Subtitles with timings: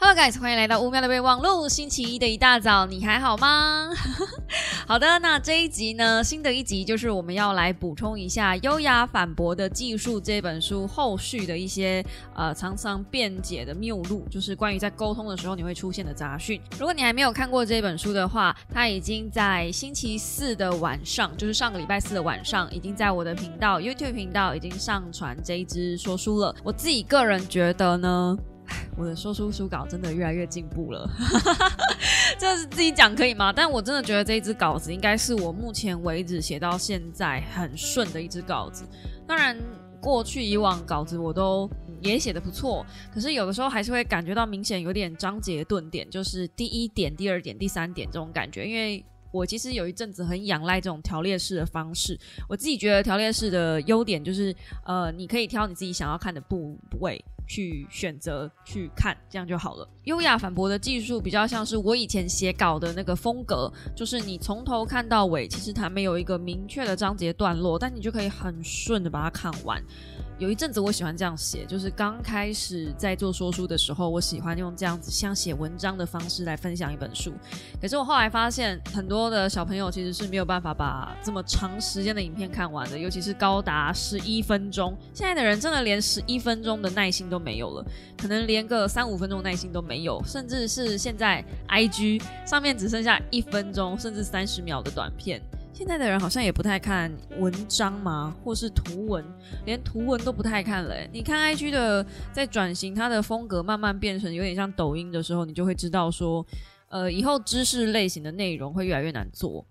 [0.00, 1.68] Hello guys，欢迎来到乌喵的备忘录。
[1.68, 3.90] 星期一的一大早，你还好吗？
[4.86, 12.02] 好的，那这一集呢，新的一集就是我们要来补充一下《优雅反驳的技术》这本书后续的一些
[12.36, 16.60] 呃常常辩解的谬录，就是关于在沟通的时候你会出现的杂讯。
[16.78, 26.54] 如果你还没有看过这本书的话，它已经在星期四的晚上，就是上个礼拜四的晚上，已经在我的频道 YouTube 频道已经上传这一支说书了。
[26.62, 28.38] 我自己个人觉得呢。
[28.96, 31.08] 我的说书书稿真的越来越进步了，
[32.36, 33.52] 这是自己讲可以吗？
[33.52, 38.84] 但我真的觉得这一支稿子应该是我目前为止写到现在很顺的一支稿子。
[39.26, 39.56] 当然，
[40.00, 48.66] 过去以往稿子我都也写的不错，可是有的时候还是会感觉到明显有点章节顿点，就是第一点、第二点、第三点这种感觉。
[48.66, 54.52] 因为我其实有一阵子很仰赖这种条列式的方式，我自己觉得条列式的优点就是，
[54.84, 57.24] 呃，你可以挑你自己想要看的部位。
[57.48, 59.88] 去选择去看，这样就好了。
[60.04, 69.82] 优雅反驳的技术比较像是我以前写稿的那个风格，就是你从头看到尾，其实它没有一个明确的章节段落，但你就可以很顺的把它看完。
[70.38, 77.32] 有一阵子我喜欢这样写，就是刚开始在做说书的时候，我喜欢用这样子像写文章的方式来分享一本书。
[77.82, 84.96] 可是我后来发现，很多的小朋友其实是没有办法把这么长时间的影片看完的，尤其是高达十一分钟。
[85.12, 87.84] 现在的人真的连十一分钟的耐心都没有了，
[88.16, 95.42] 可能连个三五分钟耐心都没有，甚至是现在 IG 上面只剩下一分钟甚至三十秒的短片。
[95.72, 99.24] 现在的人好像也不太看文章嘛，或是图文，
[99.64, 100.94] 连图文都不太看了。
[101.12, 106.44] 你看 IG 的在转型，它的风格慢慢变成有点像抖音的时候，你就会知道说，
[106.88, 109.64] 呃，以后知识类型的内容会越来越难做。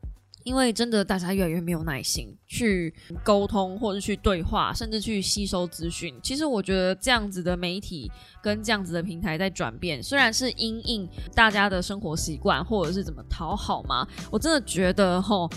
[0.47, 6.17] 因为真的，大家越来越没有耐心去沟通，或者去对话，甚至去吸收资讯。
[6.23, 8.09] 其实我觉得这样子的媒体
[8.41, 11.05] 跟这样子的平台在转变，虽然是因应
[11.35, 15.49] 大家的生活习惯，或者是怎么讨好嘛，我真的觉得吼，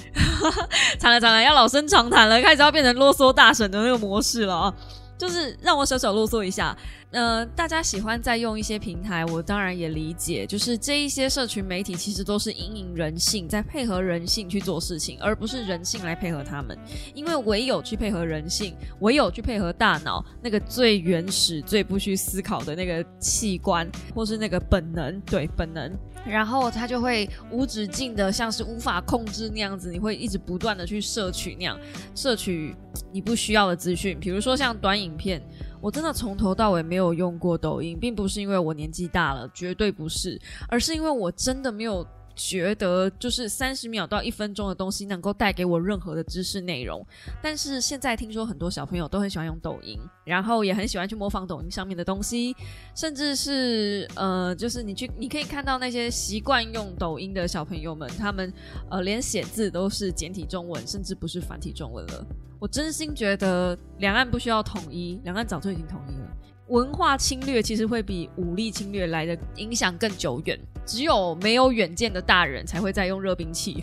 [0.99, 4.75] 惨了惨了，要老生常谈了，开始要变成啰嗦大神的那个模式了啊！
[5.17, 6.77] 就是让我小小啰嗦一下。
[7.13, 10.47] 呃，大家喜欢在用一些平台，我当然也理解。
[10.47, 16.79] 就是这一些社群媒体其实都是引领人性，在配合人性去做事情，而不是人性来配合他们。
[17.13, 25.93] 因为唯有去配合人性，唯有去配合大脑那个最原始、最不需思考的那个器官，或是那个本能，对本能，
[26.25, 31.77] 然后它就会无止境的，像是无法控制那样子，你会一直不断的去摄取那样，
[32.15, 32.73] 摄取
[33.13, 35.43] 你不需要的资讯，比如说像短影片。
[35.81, 47.05] 我真的从头到尾没有用过抖音，并不是因为我年纪大了，绝对不是，而是因为我真的没有觉得就是三十秒到一分钟的东西能够带给我任何的知识内容。
[47.43, 52.55] 但是现在听说很多小朋友都很喜欢用抖音，然后也很喜欢去模仿抖音上面的东西，
[52.95, 58.53] 甚至是呃，就是你去你可以看到那些习惯用抖音的小朋友们，他们
[58.91, 62.27] 呃连写字都是简体中文，甚至不是繁体中文了。
[62.61, 66.29] 我真心觉得两岸不需要统一，两岸早就已经统一了。
[66.69, 70.61] 文化侵略其实会比武力侵略来的影响更久远。
[70.87, 73.83] 只有没有远见的大人才会在用热兵器。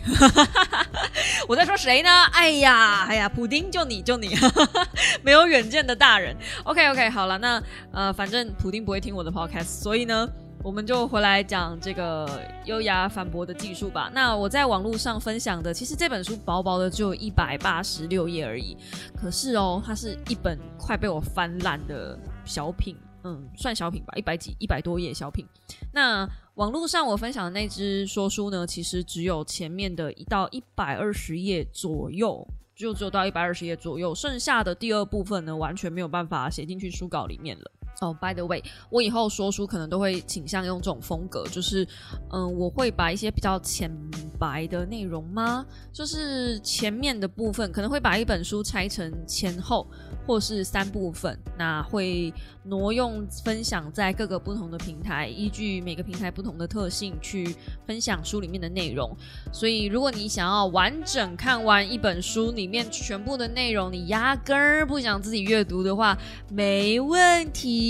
[1.48, 2.10] 我在说谁呢？
[2.32, 4.30] 哎呀，哎呀，普丁就你就你，
[5.22, 6.36] 没有远见的大人。
[6.64, 7.62] OK OK，好了，那
[7.92, 10.28] 呃，反正普丁不会听我的 Podcast，所以呢。
[10.64, 14.10] 我们就回来讲这个优雅反驳的技术吧。
[14.12, 18.76] 那我在网络上分享的，其实这本书薄薄的只有一百八十六页而已。
[19.16, 25.46] 可是哦，它是一本快被我翻烂的小品，嗯，算小品吧，一百几、一百多页小品。
[25.92, 37.70] 那网络上我分享的那支说书呢，其实只有前面的一到一百二十页左右，就只有到一百二十页左右，剩下的第二部分呢，完全没有办法写进去书稿里面了。
[38.00, 41.86] 哦，By the way，我以后说书可能都会倾向用这种风格，就是，
[42.30, 43.90] 嗯，我会把一些比较浅
[44.38, 45.66] 白的内容吗？
[45.92, 49.84] 就是前面的部分可能会把一本书拆成前后
[50.24, 52.32] 或是三部分，那会
[52.62, 59.10] 挪用分享在各个不同的平台，依据每个平台不同的特性去分享书里面的内容。
[59.52, 66.16] 所以，如果你想要完整看完一本书里面全部的内容，你压根儿不想自己阅读的话，
[66.48, 67.87] 没问题。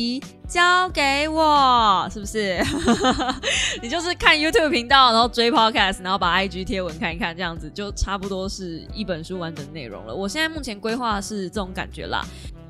[0.49, 2.59] 交给我，是不是？
[3.83, 10.15] 你就是看 YouTube 频道，然后追 Podcast，然后把 IG 贴文看一看，这样子就差不多是一本书完整内容了。
[10.15, 12.25] 我现在目前规划是这种感觉啦。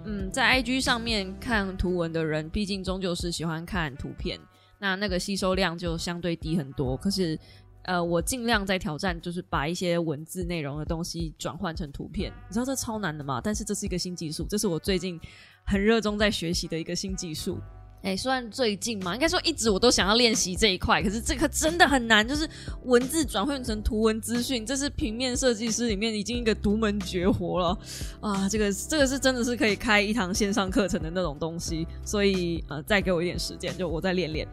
[0.05, 4.39] 嗯，在 IG 上面看图文的人，毕竟终究是喜欢看图片，
[4.79, 6.97] 那那个吸收量就相对低很多。
[6.97, 7.39] 可是。
[7.85, 12.31] 呃，我尽量在挑战，就是把一些文字内容的东西转换成图片。
[12.47, 13.41] 你知道这超难的吗？
[13.43, 15.19] 但是这是一个新技术，这是我最近
[15.69, 17.61] 很热衷在学习的一个新技术。
[18.03, 22.49] 哎，算最近嘛，应该说一直我都想要练习这一块，可是这个真的很难，就是
[22.85, 27.79] 文字转换成图文资讯，这是平面设计师里面已经一个独门绝活了
[28.21, 28.49] 啊！
[28.49, 34.47] 这个这个是真的是可以开一堂线上课程的那种东西，所以呃，再给我一点时间，就我再练练。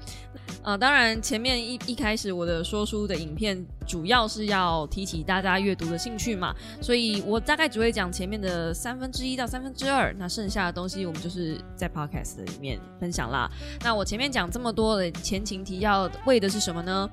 [0.63, 13.35] 啊，当然前面一一开始我的说书的影片主要是要提起大家阅读的兴趣嘛，所以我大概只会讲前面的三分之一到三分之二，那剩下的东西我们就是在 podcast 里面分享了。
[13.84, 17.10] 那我前面讲这么多的前情提要，为的是什么呢？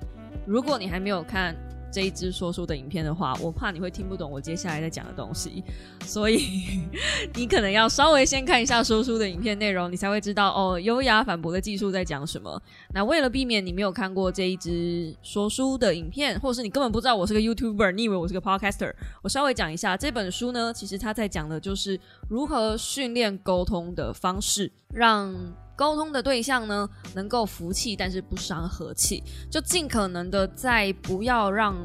[0.47, 1.55] 如果你还没有看
[1.93, 5.63] 这一支说书的影片的话，我怕你会听不懂我接下来在讲的东西，
[6.05, 6.81] 所以
[7.37, 12.61] 你可能要稍微先看一下说书的影片内容，你才会知道哦，优雅反驳的技术在讲什么。
[12.95, 18.93] 那为了避免你没有看过这一支说书的影片，或者是你根本不知道我是个 YouTuber，你以为我是个 Podcaster，
[19.23, 25.33] 我稍微讲一下这本书呢，其实它在讲的就是如何训练沟通的方式，让
[25.83, 29.21] 沟通的对象呢，能够服气，但是不伤和气，
[29.51, 31.77] 就尽可能的在不要让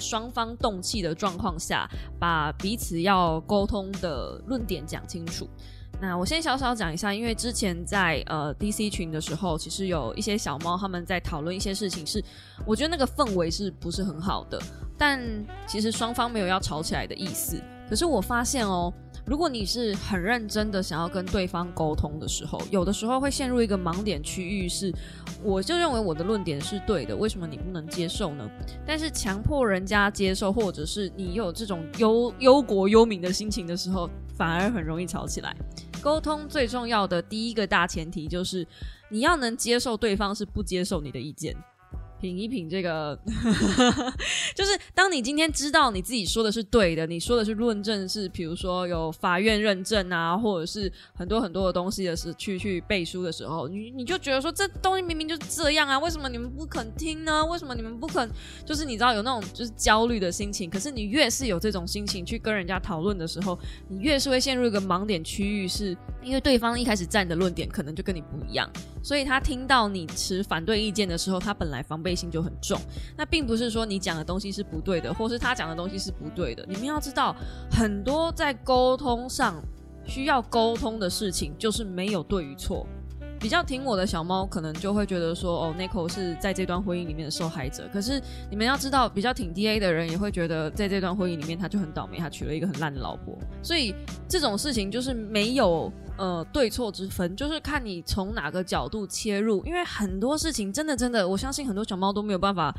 [0.00, 1.88] 双方动气的状况下，
[2.18, 5.48] 把彼此要沟通的论点讲清楚。
[6.00, 12.20] 那我先小小讲一下，因为之前在呃 DC 群的时候，其实有一些小猫他们在讨论一些事情，是
[12.66, 14.60] 我觉得那个氛围是不是很好的，
[14.98, 15.20] 但
[15.64, 17.62] 其实双方没有要吵起来的意思。
[17.88, 18.92] 可是我发现哦。
[19.28, 24.90] 如果你是很认真的想要跟对方沟通的时候，有的时候会陷入一个盲点区域，是
[25.42, 28.50] 我就认为我的论点是对的，为什么你不能接受呢？
[28.86, 35.54] 但是强迫人家接受，或者是你有这种忧忧国忧民的心情的时候，反而很容易吵起来。
[36.00, 38.66] 沟通最重要的第一个大前提就是
[39.10, 41.54] 你要能接受对方是不接受你的意见。
[42.20, 43.18] 品一品这个，
[44.54, 57.46] 就是当你今天知道你自己说的是对的，你说的是论证是，比如说有法院认证啊，或者是很多很多的东西的是去去背书的时候，你你就觉得说这东西明明就是这样啊，为什么你们不肯听呢？
[57.46, 58.28] 为什么你们不肯？
[58.66, 63.56] 就是你知道有那种就是焦虑的心情，可是你越是有这种心情去跟人家讨论的时候，
[63.88, 68.68] 你越是会陷入一个盲点区域，是因为对方一开始站的论点可能就跟你不一样，
[69.04, 72.07] 所以他听到你持反对意见的时候，他本来防备。
[72.08, 72.80] 背心就很重，
[73.18, 76.64] 那并不是说你讲的东西是不对的，或是他讲的东西是不对的。
[76.66, 77.36] 你们要知道，
[77.70, 79.62] 很多在沟通上
[80.06, 82.86] 需要沟通的事情，就是没有对与错。
[83.40, 87.88] 比较听我的小猫，可能就会觉得说，哦 n i c o 是在这段婚姻里面的受害者。
[87.92, 88.20] 可是
[88.50, 93.38] 你们要知道，比较挺 DA 的人也会觉得，在这段婚姻里面，他就很倒霉，他娶了一个很烂的老婆。
[93.62, 93.94] 所以
[94.28, 99.64] 这种事情就是没有呃对错之分，就是看你从哪个角度切入。
[99.64, 102.74] 因为很多事情真的真的，我相信很多小猫都没有办法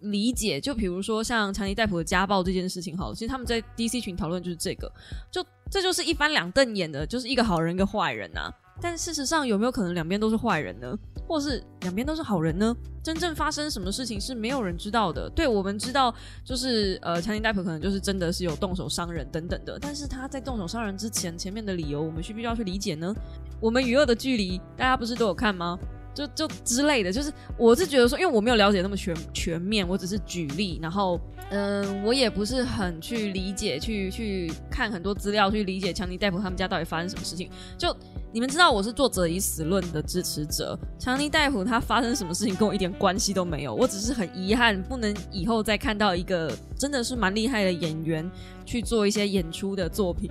[0.00, 0.58] 理解。
[0.58, 4.90] 就比如说像强尼戴普的家暴这件事情，好，其实他们在 DC 群讨论就是这个，
[5.30, 8.50] 就这就是一翻两瞪眼的，就是一个好人一个坏人呐。
[8.80, 10.96] 但事实上，有没有可能两边都是坏人呢？
[11.26, 12.74] 或是两边都是好人呢？
[13.02, 15.28] 真正发生什么事情是没有人知道的。
[15.30, 16.14] 对我们知道，
[16.44, 19.78] 就是呃，强尼戴普可能就是真的是有动手伤人等等的。
[19.78, 23.14] 但是他在动手伤人之前，前面的理由我们需不需要去理解呢？
[23.60, 25.78] 我们与恶的距离，大家不是都有看吗？
[26.14, 31.20] 就就之类的，就是我是觉得说，因为我没有了解那么全全面，我只是举例，然后
[31.50, 37.94] 嗯，我也不是很去理解，去去看很多资料去理解强尼戴普他们家到底发生什么事情，就。
[38.30, 48.30] 你们知道我是作者以死论的支持者，强尼戴普他发生什么事情跟我一点关系都没有，我只是很遗憾不能以后再看到一个真的是蛮厉害的演员
[48.66, 50.30] 去做一些演出的作品。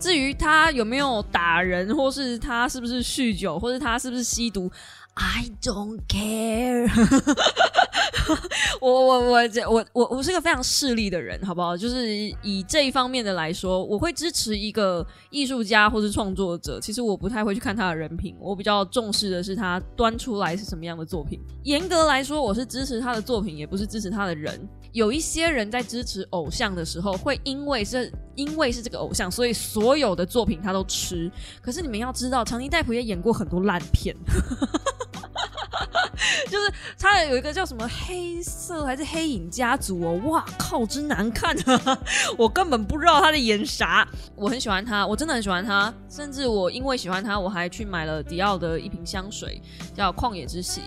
[0.00, 4.72] 至于他有没有打人，或是他是不是酗酒，或是他是不是吸毒。
[5.12, 6.88] I don't care。
[8.80, 11.76] 我我我这我我我是个非常势利的人，好不好？
[11.76, 12.06] 就是
[12.42, 16.78] 以这一方面的来说，我会支持一个艺术家或是创作者。
[16.80, 21.40] 其实我不太会去看他的人品，我比较重视的是他端出来是什么样的作品。
[21.64, 24.60] 严格来说，我是支持他的作品，也不是支持他的人。
[24.92, 31.30] 有一些人在支持偶像的时候，会因为是因为是这个偶像，所以所有的作品他都吃。
[31.60, 34.14] 可是你们要知道，长尼戴普也演过很多烂片。
[36.48, 41.98] 就是他有一个叫什么黑色还是黑影家族哦，哇靠，真难看啊！
[42.36, 44.06] 我根本不知道他在演啥。
[44.34, 49.60] 我很喜欢他，我真的很喜欢他，甚至我因为喜欢他，我还去买了迪奥的一瓶香水，
[49.94, 50.82] 叫旷野之喜。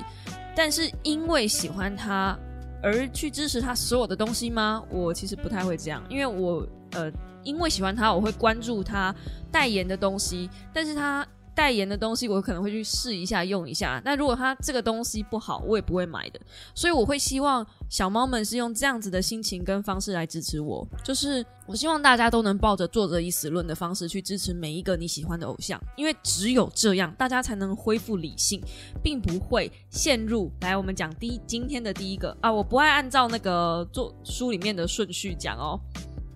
[0.55, 2.37] 但是因为喜欢他
[2.83, 4.83] 而去支持他所有的东西吗？
[4.89, 7.11] 我其实不太会这样，因为我呃，
[7.43, 9.13] 因为喜欢他，我会关注他
[9.51, 11.25] 代言的东西，但是他。
[11.57, 13.99] 代言的东西，我可能会去试一下用一下。
[14.05, 16.39] 那如果他这个东西不好，我也不会买的。
[16.75, 28.61] 所以我会希望小猫们是用这样子的心情跟方式来支持我，就是我希望大家都能抱着作者以死论的方式去支持每一个你喜欢的偶像，因为只有这样，大家才能恢复理性，
[29.01, 30.51] 并不会陷入。
[30.61, 35.79] 来，我们讲第今天的第一个啊，我不爱按照那个做书里面的顺序讲哦。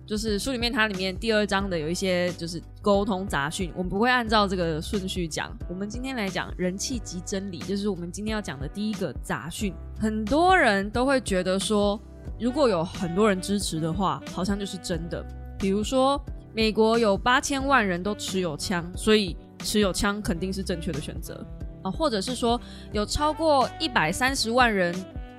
[0.04, 5.56] 就是书里面，它里面第二章的有一些就是沟通杂讯，我们不会按照这个顺序讲。
[5.68, 9.72] 我们今天来讲人气及真理，就是我们今天要讲的第一个杂讯。
[9.98, 11.98] 很多人都会觉得说，
[12.38, 15.24] 如果有很多人支持的话，好像就是真的。
[15.56, 16.20] 比如说，
[16.52, 21.46] 美国有八千万人都持有枪，所以持有枪肯定是正确的选择
[21.82, 21.90] 啊。
[21.90, 24.92] 或者是说，有超过一百三十万人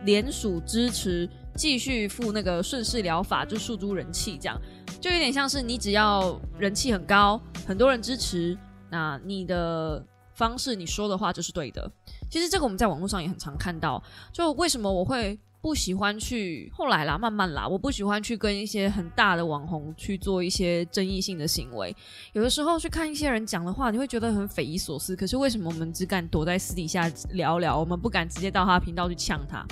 [0.05, 1.29] 联署支持。
[1.55, 4.59] 继续付那个顺势疗法，就诉诸人气，这样
[4.99, 8.57] 就有点像是你只要人气很高，很多人支持，
[8.89, 11.91] 那你的方式你说的话就是对的。
[12.29, 14.01] 其实这个我们在网络上也很常看到。
[14.31, 21.95] 就为什么我会不喜欢去后来啦，慢慢啦，我不喜欢去跟一些很大的网红去做一些争议性的行为。
[22.33, 25.15] 有的时候去看一些人讲的话，你会觉得很匪夷所思。
[25.15, 29.65] 可是为什么我们只敢躲在私底下聊聊，我们不敢直接到他频道去呛他？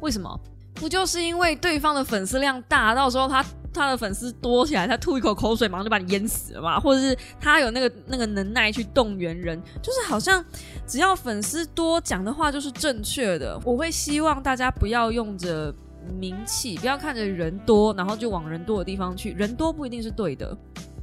[0.00, 0.40] 为什么？
[0.76, 6.78] 不就是因为对方的粉丝量大，到时候他他的粉丝多起来，他吐一口口水，马上就把你淹死了嘛？
[6.78, 10.44] 或者是他有那个那个能耐去动员人，就是好像
[10.86, 13.58] 只要粉丝多讲的话就是正确的。
[13.64, 15.74] 我会希望大家不要用着
[16.18, 19.32] 名气，不要看着人多，然后就往人多的地方去。
[19.32, 20.56] 人多不一定是对的，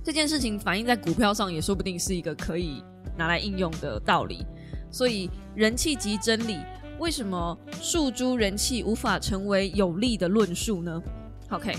[0.03, 2.83] 这件事情反映在股票上也说不定是一个可以
[3.17, 4.45] 拿来应用的道理。
[4.91, 6.59] 所以人气即真理。
[7.03, 11.03] 为什么诉诸人气无法成为有力的论述呢
[11.49, 11.75] ？OK，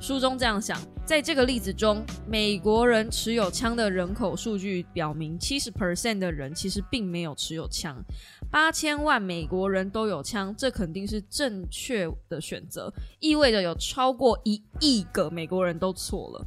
[0.00, 8.02] 书中这样想，在这个例子中，美国人持有枪的人口数据表明，七十 percent 的人其实并没有持有枪。
[8.50, 16.46] 八千万美国人都有枪，这肯定是正确的选择，意味着有超过一亿个美国人都错了。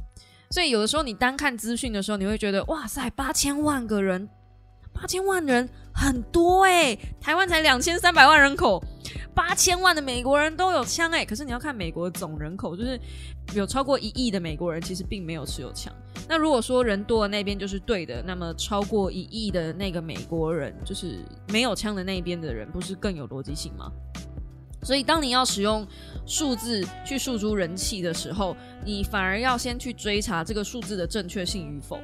[0.50, 4.28] 所以有的时候你单看资讯的时候，你会觉得哇塞，八千万个人。
[4.98, 8.82] 八千万人很多哎，台湾才两千三百万人口，
[9.34, 11.22] 八千万的美国人都有枪哎。
[11.22, 12.98] 可是你要看美国总人口，就是
[13.52, 15.92] 有超过一亿的美国人其实并没有持有枪。
[16.26, 23.92] 那如果说人多的那边就是对的，那么超过一亿的那个美国人就是没有枪的那边的人，不是更有逻辑性吗？
[24.82, 25.86] 所以当你要使用
[26.24, 32.00] 数字去诉诸人气的时候，你反而要先去追查这个数字的正确性与否。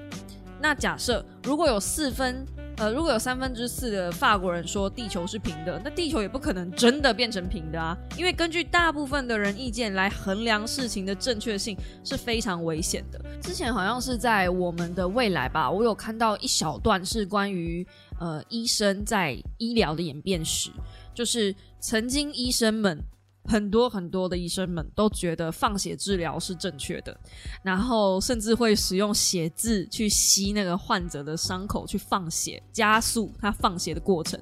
[0.60, 2.46] 那假设如果有四分。
[2.78, 7.96] 呃，如果有三分之四的法国人说地球是平的，那地球也不可能真的变成平的啊！
[8.16, 13.20] 因为根据大部分的人意见来衡量事情的正确性是非常危险的。
[13.40, 17.86] 之前好像是在我们的未来吧，我有看到一小段是关于
[18.18, 20.70] 呃医生在医疗的演变史，
[21.14, 22.98] 就是曾经医生们。
[23.44, 27.16] 很多很多的医生们都觉得放血治疗是正确的，
[27.62, 34.40] 然后甚至会使用血渍去吸那个患者的伤口去放血，加速他放血的过程。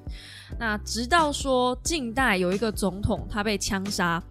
[0.59, 4.23] 那直到说近代有一个总统他被枪杀，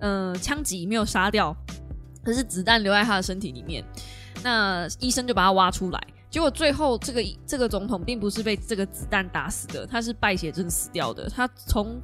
[0.00, 1.56] 嗯，枪击没有杀掉，
[2.24, 3.84] 可是子弹留在他的身体里面，
[4.42, 6.06] 那医生就把他挖出来。
[6.30, 11.28] 结果最后，这个这个总统并不是被这个子弹打死的，他是败血症死掉的。
[11.28, 11.98] 他从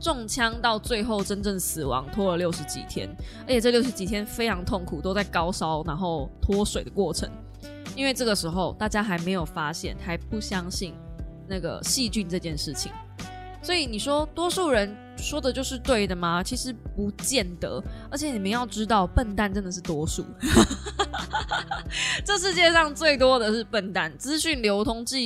[0.00, 3.08] 中枪到最后真正死亡拖了六十几天，
[3.42, 7.30] 而且这六十几天非常痛苦，都在高烧，然后脱水的过程。
[7.94, 10.92] 因为这个时候大家还没有发现，还不相信
[11.48, 12.90] 那个细菌这件事情。
[13.62, 16.42] 所以你说多数人说的就是对的吗？
[16.42, 17.82] 其实不见得。
[18.10, 20.24] 而且你们要知道，笨蛋真的是多数。
[22.24, 24.16] 这世界上最多的是笨蛋。
[24.16, 25.16] 资讯流通、智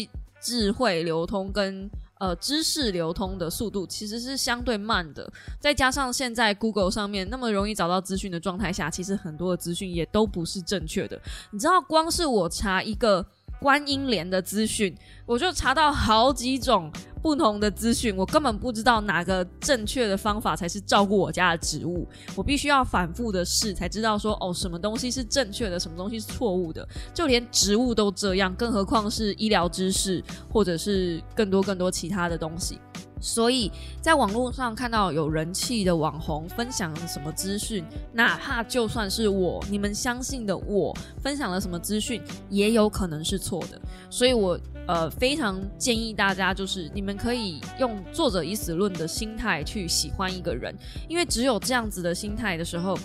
[0.40, 5.30] 智慧流通跟呃知识流通的速度其实是相对慢的。
[5.60, 11.20] 再加上现在 Google 上面那么容易找到资讯的状态下，其实很多的资讯也都不是正确的。
[11.50, 13.24] 你知道，光是我查一个。
[13.62, 14.92] 观音莲的资讯，
[15.24, 16.90] 我就查到好几种
[17.22, 22.04] 不同的资讯，我根本不知道哪个正确的方法才是照顾我家的植物。
[22.34, 26.86] 我必须要反复的试，才知道说哦，什么东西是正确的，什么东西是错误的。
[27.14, 30.20] 就连植物都这样，更何况是医疗知识，
[30.52, 32.80] 或者是更多更多其他的东西。
[33.22, 43.80] 所以在网络上看到有人气的网红分享什么资讯，哪怕就算是我，你们相信的我分享了什么资讯，也有可能是错的。
[44.10, 50.74] 所以我呃非常建议大家，就是你们可以用作者以死论的心态去喜欢一个人，
[51.08, 52.98] 因为只有这样子的心态的时候，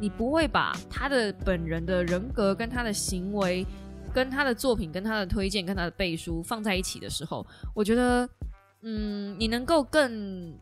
[0.00, 3.66] 你不会把他的本人的人格跟他的行为。
[4.10, 8.26] 跟他的作品、跟他的推荐、跟他的背书放在一起的时候，我觉得，
[8.82, 10.54] 嗯，你能够更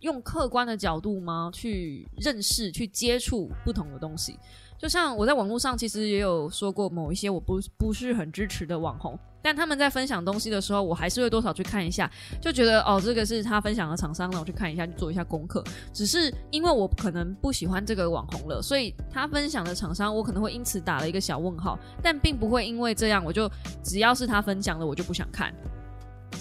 [0.00, 1.50] 用客观的角度吗？
[1.52, 4.38] 去认识、去接触不同的东西。
[4.76, 12.10] 就像我在网络上其实也有说过，某一些我不不是很支持的网红，但他们在分享东西的时候，我还是会多少去看一下，
[12.42, 15.64] 就觉得哦，这个是他分享的厂商，那我去看一下，去做一下功课。
[15.92, 23.48] 只是因为我可能不喜欢这个网红了，所以他分享的厂商，我可能会因此打了一个小问号，但并不会因为这样，我就
[23.82, 25.54] 只要是他分享的，我就不想看。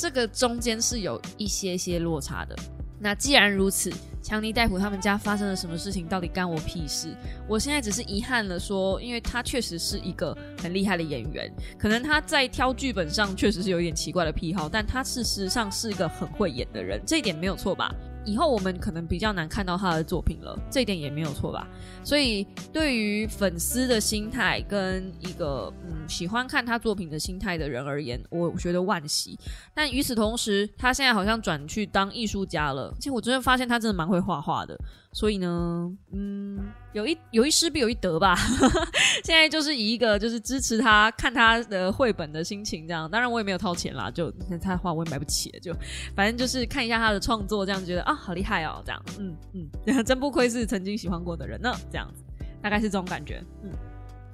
[0.03, 2.53] 这个中间是有一些些落差的。
[3.00, 3.89] 那既然如此，
[4.22, 7.15] 强尼戴普他们家发生了什么事情，到底干我屁事？
[7.48, 17.89] 我现在只是遗憾了，说，因为他确实是一个很厉害的演员，可能他在挑剧本上确实是有一点奇怪的癖好，但他事实上是一个很会演的人，这一点没有错吧？
[18.25, 21.68] 以后我们可能比较难看到他的作品了，这一点也没有错吧？
[22.03, 29.38] 所以对于粉丝的心态跟一个嗯喜欢看他作品的心态的人而言，我觉得万喜。
[29.74, 34.77] 但与此同时，他现在好像转去当艺术家了，而且我真的发现他真的蛮会画画的。
[35.13, 36.60] 所以呢，嗯，
[36.91, 38.36] 有一有一失必有一得吧。
[39.24, 45.72] 现在就是以一个就是支持他看他的绘本的心情这样，当然我也没有掏钱啦，就他的画我也买不起，就
[46.15, 49.70] 反正就是看一下他的创作，这样觉得啊好厉害哦，这样，嗯嗯，
[50.03, 52.24] 真不愧是曾经喜欢过的人呢，这样子
[52.60, 53.43] 大概是这种感觉。
[53.63, 53.70] 嗯，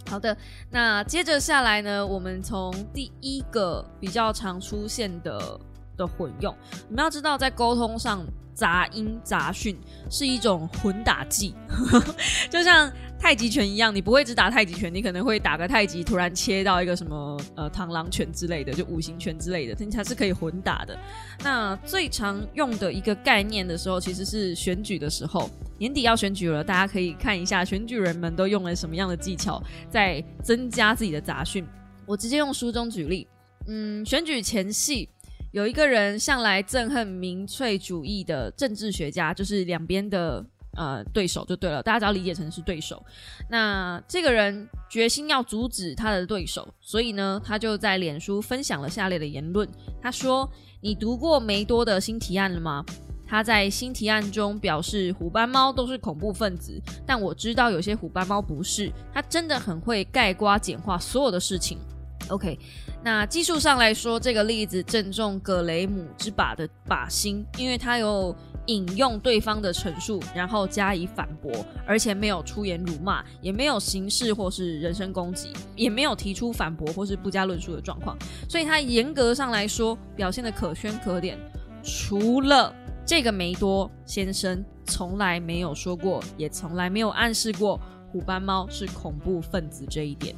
[0.08, 0.36] 好的，
[0.72, 5.60] 那接着下来呢，我们从第一个比较常出现的
[5.98, 6.56] 的混用，
[6.88, 8.26] 你们要知道在沟通上。
[8.60, 9.74] 杂音杂讯
[10.10, 11.56] 是一种混打技，
[12.52, 21.00] 就像太极拳一样，你不会只打太极拳，你可能会打个太极，突然切到一个什么呃螳螂拳之类的，就五行拳之类的，它是可以混打的。
[21.42, 31.66] 那最常用的一个概念的时候，其实是选举的时候，年底要选举了，大家可以看一下选举人们都用了什么样的技巧，在增加自己的杂讯。
[32.06, 33.26] 我直接用书中举例，
[33.68, 35.08] 嗯，选举前夕。
[35.52, 40.46] 有一个人向来憎恨民粹主义的政治学家，就是两边的
[40.78, 43.04] 呃对手就对了，大家只要理解成是对手。
[43.50, 49.68] 那这个人决心要阻止他的对手，所以呢，他就在脸书分享了下列的言论。
[50.00, 50.48] 他说
[50.82, 52.86] ：“你读过梅多的新提案了吗？
[53.26, 58.92] 他在新提案中表示虎斑猫都是恐怖分子，但我知道有些虎斑猫不是。
[59.12, 61.80] 他真的很会盖瓜简化所有的事情。”
[62.30, 62.60] OK，
[63.02, 68.36] 那技术上来说，这个例子正中格雷姆之靶的靶心，因为他有
[68.66, 78.18] 引用对方的陈述，然后加以反驳，而且没有出言辱骂，也没有刑事或是人身攻击，也没有提出反驳或是不加论述的状况，
[78.50, 81.40] 所以他严格上来说表现的可圈可点。
[81.82, 87.80] 除了这个梅多先生从来没有说过，也从来没有暗示过
[88.12, 90.36] 虎斑猫是恐怖分子这一点。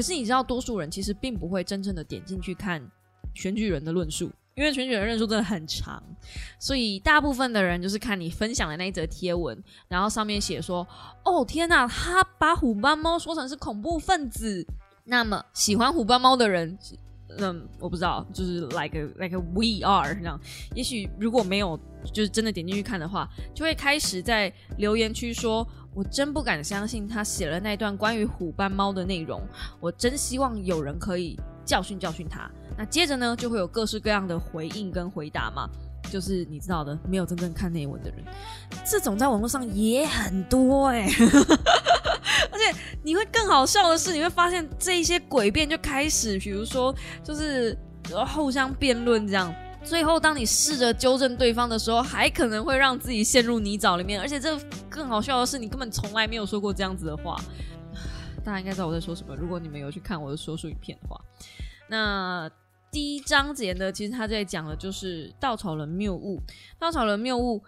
[0.00, 2.82] 可是你知道，多数人其实并不会真正的点进去看
[3.34, 6.02] 选举人的论述，因为选举人论述真的很长，
[6.58, 10.88] 所以大部分的人就是看你分享的那一则贴文，然后上面写说
[11.22, 14.66] ：“哦天哪，他把虎斑猫说成是恐怖分子。”
[15.04, 16.78] 那么喜欢虎斑猫的人，
[17.36, 20.40] 嗯，我不知道，就是 like like we are 这样。
[20.74, 21.78] 也许如果没有
[22.10, 25.68] 就是真的点进去看的话，就会开始在留言区说。
[25.92, 29.42] 我真不敢相信他写了那段关于虎斑猫的内容，
[29.80, 32.50] 我真希望有人可以教训教训他。
[32.78, 35.68] 那接着呢，就会有各式各样的回应跟回答嘛，
[36.10, 38.24] 就是你知道的，没有真正看内文的人，
[38.84, 41.08] 这种在网络上也很多哎。
[42.52, 47.76] 而且你会更好笑的是，你会发现这些诡辩就开始，比如说就是
[48.34, 49.52] 互相辩论这样。
[49.82, 54.20] 最后，当你试着纠正对方的时候，还可能会让自己陷入泥沼里面。
[54.20, 57.40] 而且，这更好笑的是，你根本从来没有说过这样子的话。
[58.44, 59.34] 大家应该知道我在说什么。
[59.34, 61.20] 如果你们有去看我的说书影片的话，
[61.88, 62.50] 那
[62.90, 66.40] 第一章节呢，其实他在讲的就是稻草人谬误。
[66.78, 67.62] 稻草人谬误。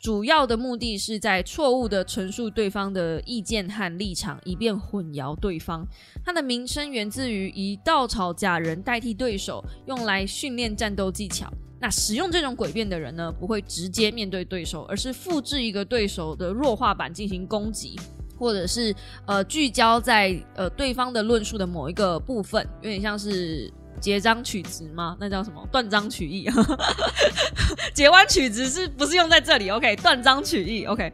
[0.00, 5.84] 主要的目的是在错误的陈述对方的意见和立场，以便混淆对方。
[6.24, 11.52] 它的名称源自于以稻草假人代替对手，用来训练战斗技巧。
[11.80, 17.98] 那使用这种诡辩的人呢，不会直接面对对手，而是复制一个对手的弱化版进行攻击，
[18.36, 18.94] 或者是
[19.26, 23.72] 呃聚焦在呃对方的论述的某一个部分，有点像是。
[24.00, 25.16] 截章取直吗？
[25.20, 25.66] 那叫什么？
[25.70, 26.48] 断章取义。
[27.94, 30.84] 截弯取直是不是用在这里？OK，断章取义。
[30.84, 31.12] OK，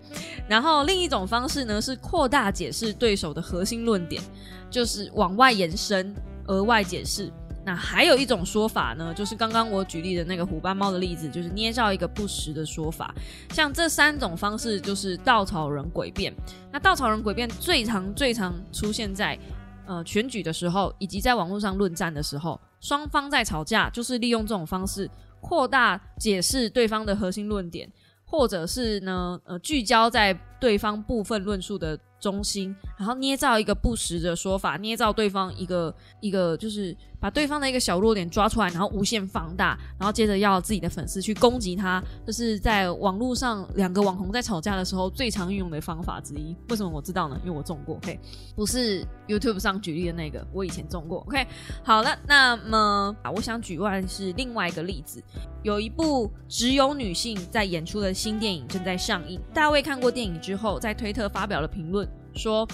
[0.49, 4.23] 然后另一种方式呢是扩大解释对手的核心论点，
[4.71, 6.15] 就是往外延伸、
[6.47, 7.33] 额外解释。
[7.65, 13.15] 那还有一种说法呢，就是刚刚我举例的那个虎斑猫的例子，就是捏造一个不实的说法。
[13.55, 16.35] 像这三种方式就是稻草人诡辩。
[16.71, 19.39] 那稻草人诡辩最常、最常出现在。
[19.87, 27.91] 呃选举的时候，以及在网络上论战的时候，双方在吵架，就是利用这种方式扩大解释对方的核心论点，
[28.25, 31.99] 或者是呢，呃，聚焦在对方部分论述的。
[32.21, 46.55] 中心，然后捏造一个不实的说法，捏造对方一个一个，就是把对方的一个小弱点抓出来，然后无限放大，然后接着要自己的粉丝去攻击他，这是在网络上两个网红在吵架的时候最常运用的方法之一。
[46.69, 47.39] 为什么我知道呢？
[47.45, 48.19] 因为我中过，OK，
[48.55, 51.47] 不是 YouTube 上举例的那个，我以前中过，OK。
[51.83, 55.23] 好了，那么啊，我想举外是另外一个例子，
[55.63, 62.09] 有一部只有女性在演出的新电影正在上映，大卫看过电影之后，在推特发表了评论。
[62.35, 62.67] 说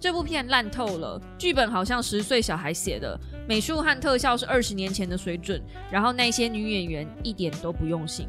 [0.00, 8.28] 这部片烂透了，剧本好像十岁小孩写的，美术和特效是二十年前的水准，然后那些女演员一点都不用心。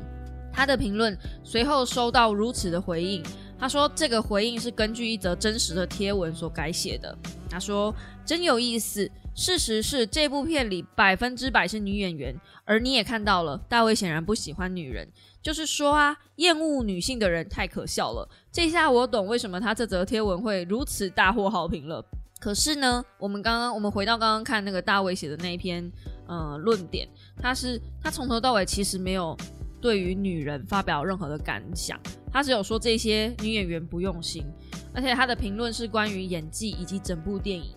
[0.51, 3.23] 他的评论随后收到如此的回应，
[3.57, 7.15] 他说这个回应是根据一则真实的贴文所改写的。
[7.49, 7.93] 他说
[8.25, 15.07] 真有意思，事实是这部片里百分之百是女演员，而你也看到了，大卫显然不喜欢女人。
[15.41, 18.27] 就是说啊，厌恶女性的人太可笑了。
[18.51, 22.03] 这下我懂为什么他这则贴文会如此大获好评了。
[22.39, 25.91] 可是呢，我们刚刚我们回到刚刚看那个大卫写的那一篇
[26.27, 29.35] 呃论点，他是他从头到尾其实没有
[29.81, 31.99] 对于女人发表任何的感想，
[32.31, 34.45] 他只有说这些女演员不用心，
[34.93, 37.75] 而且他的评论是关于演技以及整部电影，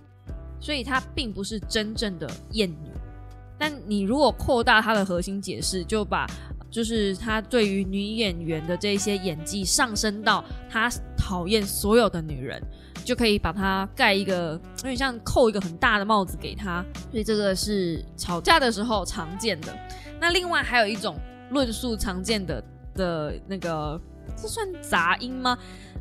[0.61, 2.77] 所以他并不是真正的厌女。
[3.59, 6.25] 但你如果扩大他的核心解释，就把
[6.73, 12.61] 就是他对于女演员的这些演技上升到他讨厌所有的女人，
[13.05, 19.77] 就可以把他盖一个有点像扣一个很大的帽子给他，所以这个是吵架的时候常见的。
[20.19, 21.17] 那另外还有一种
[21.51, 24.01] 论述常见的的那个，
[24.35, 25.59] 这算杂音吗？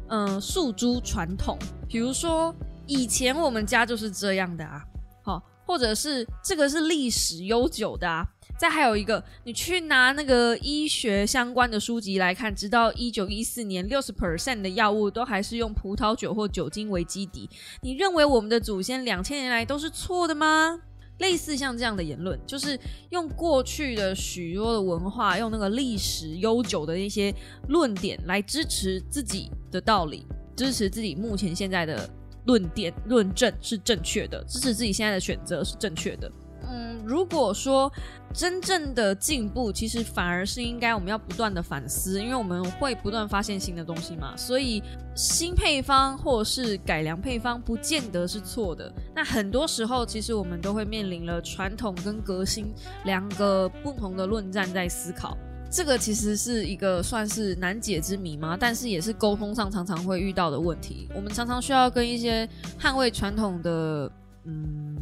[0.08, 1.58] 嗯，诉诸传统，
[1.88, 2.56] 比如说
[2.88, 4.84] 以前我们家就是这样的啊，
[5.22, 8.26] 好，或者是这个是历史悠久的啊。
[8.60, 17.50] 再还有一个，你去拿那个医学相关的书籍来看，直到一九一四年，六十 percent 的药物都还是用葡萄酒或酒精为基底。
[17.82, 20.80] 你认为我们的祖先两千年来都是错的吗？
[21.18, 27.34] 类似像这样的言论，就是用过去的许多的文化，用那个历史悠久的一些
[27.68, 32.08] 论点来支持自己的道理，支持自己目前现在的
[32.46, 36.32] 论点论证是正确的，支持自己现在的选择是正确的。
[36.70, 37.92] 嗯，如果说
[38.34, 44.38] 真正的进步，其实反而是应该我们要不断的反思，因为我们会不断发现新的东西嘛。
[44.38, 44.82] 所以
[45.16, 48.94] 新配方或是改良配方，不见得是错的。
[49.14, 52.72] 那很多时候，其实我们都会面临了传统跟革新
[53.06, 55.38] 两个不同的论战在思考。
[55.72, 58.58] 这个其实是一个算是难解之谜吗？
[58.60, 61.08] 但是也是沟通上常常会遇到的问题。
[61.16, 62.48] 我们常常需要跟一些
[62.80, 64.12] 捍卫传统的，
[64.46, 64.98] 嗯。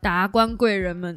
[0.00, 1.14] 达官贵人们，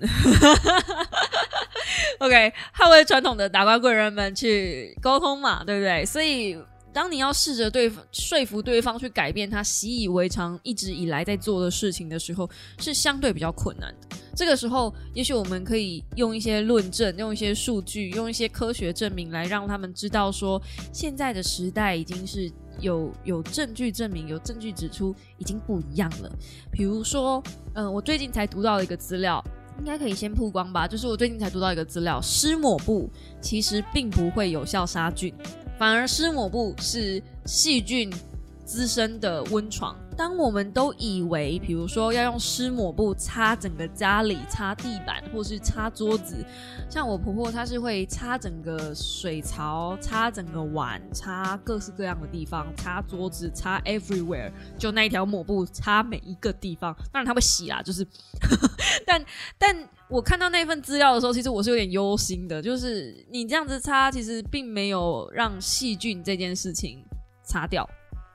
[2.17, 6.03] OK，捍卫传统的达官贵人们去沟通嘛，对不对？
[6.03, 6.57] 所以，
[6.93, 12.49] 当你要试着对说服对方去改变他习以为常、一直以来在做的事情的时候，
[12.79, 14.17] 是相对比较困难的。
[14.35, 20.61] 这个时候，也许我们可以用一些论证、用一些数据、用一些科学证明来让他们知道，说
[20.93, 22.51] 现在的时代已经是。
[22.79, 26.31] 有有证据证明，有证据指出已经不一样了。
[26.71, 27.43] 比如说，
[27.75, 29.43] 嗯，我最近才读到一个资料，
[29.77, 30.87] 应该可以先曝光吧。
[30.87, 33.07] 就是我最近才读到一个资料，湿抹布
[33.39, 35.31] 其实并不会有效杀菌，
[35.81, 38.07] 反而湿抹布是细菌
[38.63, 39.95] 滋生的温床。
[40.17, 46.45] 当我们都以为，比如说要用湿抹布擦整个家里、擦地板或是擦桌子，
[46.89, 56.95] 像我婆婆她是会擦整个水槽、擦整个碗、擦各式各样的地方、擦桌子、擦 everywhere，就那一条抹布擦每一个地方。
[57.11, 58.05] 当然她会洗啦，就是，
[59.07, 59.23] 但
[59.57, 67.03] 但我看到那份资料的时候，其实我是有点忧心的，就是你这样子擦，其实并没有让细菌这件事情
[67.43, 67.89] 擦掉。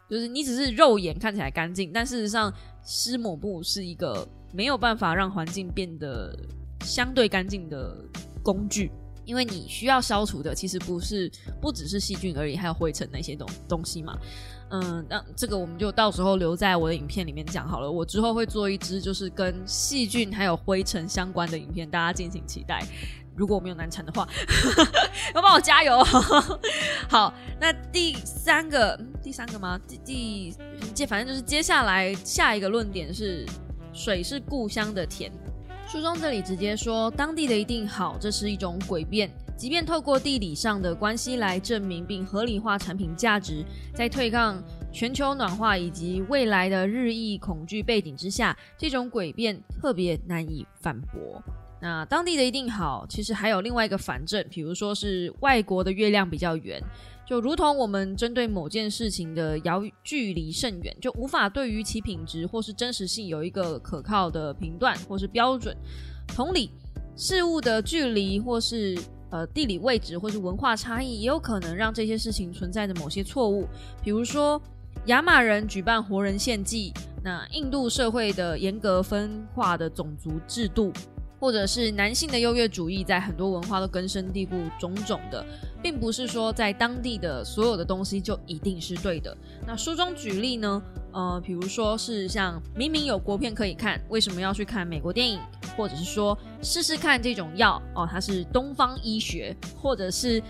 [0.09, 2.53] 就是你只是肉眼看起来干净，但事实上
[2.85, 6.37] 湿抹布是一个没有办法让环境变得
[6.83, 7.97] 相对干净的
[8.43, 8.91] 工具，
[9.25, 14.17] 因为你需要消除的其实不是不只是细菌而已，还有灰尘那些东东西嘛。
[14.71, 17.91] 嗯，那这个我们就到时候留在我的影片里面讲好了。
[17.91, 22.85] 我之后会做一支就是跟细菌还有灰尘相关的影片，大家敬请期待。
[23.37, 24.27] 如果我没有难产的话，
[25.35, 26.03] 要帮我加油。
[27.09, 29.79] 好，那第三个，第三个吗？
[29.87, 30.55] 第第
[30.95, 33.45] 接，反正就是接下来下一个论点是
[33.93, 35.31] 水是故乡的甜。
[35.87, 39.31] 书中这里直接说当地的一定好，这是一种诡辩。
[39.57, 51.43] 即便透过地理上的关系来证明并合理化产品价值，在对抗全球暖化以及未来的日益恐惧背景之下，这种诡辩特别难以反驳。
[51.81, 56.83] 那当地的一定好，其实还有另外一个反证，比如说是外国的月亮比较圆，
[57.27, 65.77] 就如同我们针对某件事情的遥距离甚远，就无法对于其品质或是真实性有一个可靠的评断或是标准。
[66.29, 66.71] 同理，
[67.15, 68.99] 事物的距离或是
[69.31, 73.67] 呃地理位置或是文化差异，也有可能让这些事情存在着某些错误，
[74.03, 74.61] 比如说。
[75.07, 80.93] 亚马人举办活人献祭，那印度社会的严格分化的种族制度，
[81.39, 85.45] 或者是男性的优越主义，在很多文化都根深蒂固，种种的，
[85.83, 89.37] 并不是说在当地的所有的东西就一定是对的。
[89.67, 95.41] 那书中举例呢，呃，比如说是像明明有国片可以看，为什么要去看美国电影？
[95.77, 100.43] 或者是说试试看这种药哦，它是东方医学，或者是。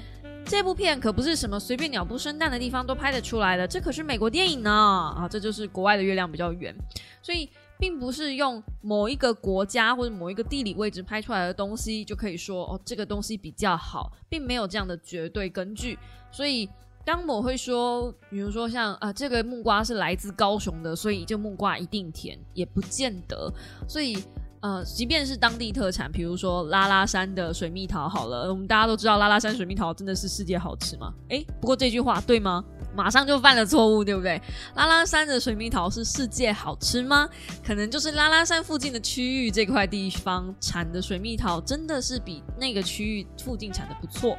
[0.49, 5.27] 这部片可不是什么随便鸟不生蛋的地方都拍得出来的，这可是美国电影呢啊！
[5.29, 6.72] 这就是国外的月亮比较圆，
[7.20, 15.98] 所以并不是用某一个国家或者某一个地理位置拍出来的东西就可以说哦，这个东西比较好，并没有这样的绝对根据。
[16.30, 16.68] 所以
[17.04, 23.52] 当我会说，比如说像啊，这个木瓜是来自高雄的，所以这木瓜一定甜，也不见得。
[23.88, 24.16] 所以。
[24.62, 31.12] 呃，即便是当地特产，比如说拉拉山的水蜜桃，好了，我们大家都知道拉拉山水蜜桃真的是世界好吃吗？
[31.28, 32.64] 诶，不过这句话对吗？
[32.96, 34.40] 马上就犯了错误，对不对？
[34.74, 37.28] 拉拉山的水蜜桃是世界好吃吗？
[37.64, 44.37] 可能就是拉拉山附近的区域这块地方产的水蜜桃真的是比那个区域附近产的不错，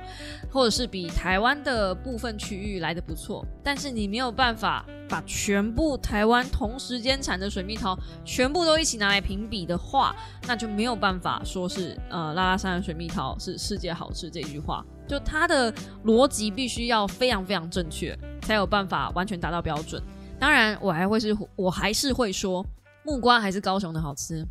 [0.52, 3.46] 或者是比台湾的部分区域来的不错。
[3.64, 10.16] 但是你没有办法把全部台湾同时间产的水蜜桃全部都一起拿来评比的话，
[10.48, 14.86] 那就没有办法说是呃拉拉山的水蜜桃是世界好吃这句话。
[15.08, 20.02] 就它的逻辑必须要非常非常正确，才有办法完全达到标准。
[20.38, 22.66] 当然，我还会是，我还是会说
[23.04, 24.46] 木瓜还是高雄的好吃。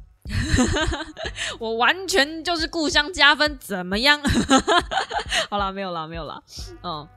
[1.59, 4.21] 我完全就是故乡加分，怎么样？
[5.51, 6.43] 好了，没有了，没有了。
[6.83, 7.09] 嗯，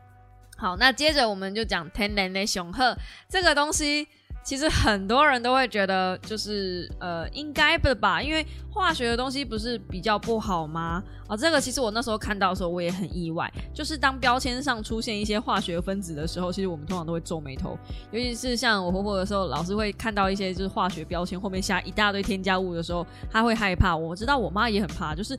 [0.58, 4.08] 好，那接着我们就讲天然的雄鹤这个东西。
[4.50, 11.04] 其实很多人都会觉得，就是呃，应该的吧，因为化学的东西不是比较不好吗？
[11.28, 13.48] 啊，这个其实我那时候看到的时候，我也很意外。
[13.72, 17.78] 就是当标签上出现一些化学分子的时候，其实我们通常都会皱眉头。
[18.12, 23.96] 尤其是像我婆婆的时候，老师会看到一些就是化学标签后面下一大堆添加物的时候，她会害怕。
[23.96, 25.38] 我知道我妈也很怕，就是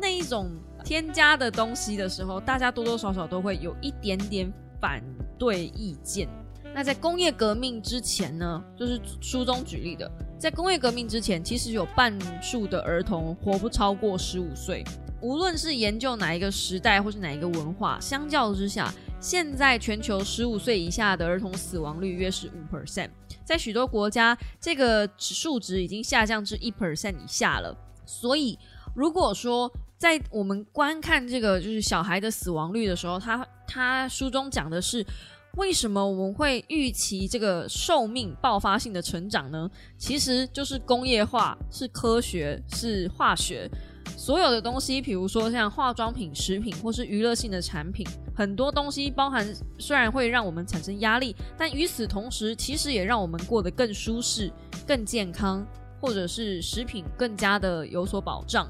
[0.00, 0.48] 那一种
[0.84, 4.48] 添加的东西的时候，大家多多少少都会有一点点
[4.80, 5.02] 反
[5.36, 6.28] 对意见。
[6.76, 10.06] 那在工业革命之前呢，就是书中举例的，
[10.38, 14.84] 在工业革命之前，其实有半数的儿童活不超过十五岁。
[15.22, 23.08] 无论是研究哪一个时代或是哪一个文化，相较之下，现在全球十五岁以下的儿童死亡率约是五 percent，
[23.42, 27.74] 在许多国家，这个数值已经下降至一 percent 以下了。
[28.04, 28.58] 所以，
[28.94, 35.02] 如果说在我们观看这个就是小孩的死亡率的时候，他他书中讲的是。
[35.56, 39.68] 为什么我们会预期这个寿命爆发性的成长呢？
[39.96, 43.68] 其实就是工业化，是科学，是化学，
[44.16, 49.46] 所有的东西，比如说像化妆品、食品或是娱乐性的产品，很多东西包含，
[49.78, 54.52] 虽然会让我们产生压力，但与此同时，其实也让我们过得更舒适、
[54.86, 55.66] 更健康，
[56.00, 58.68] 或者是食品更加的有所保障，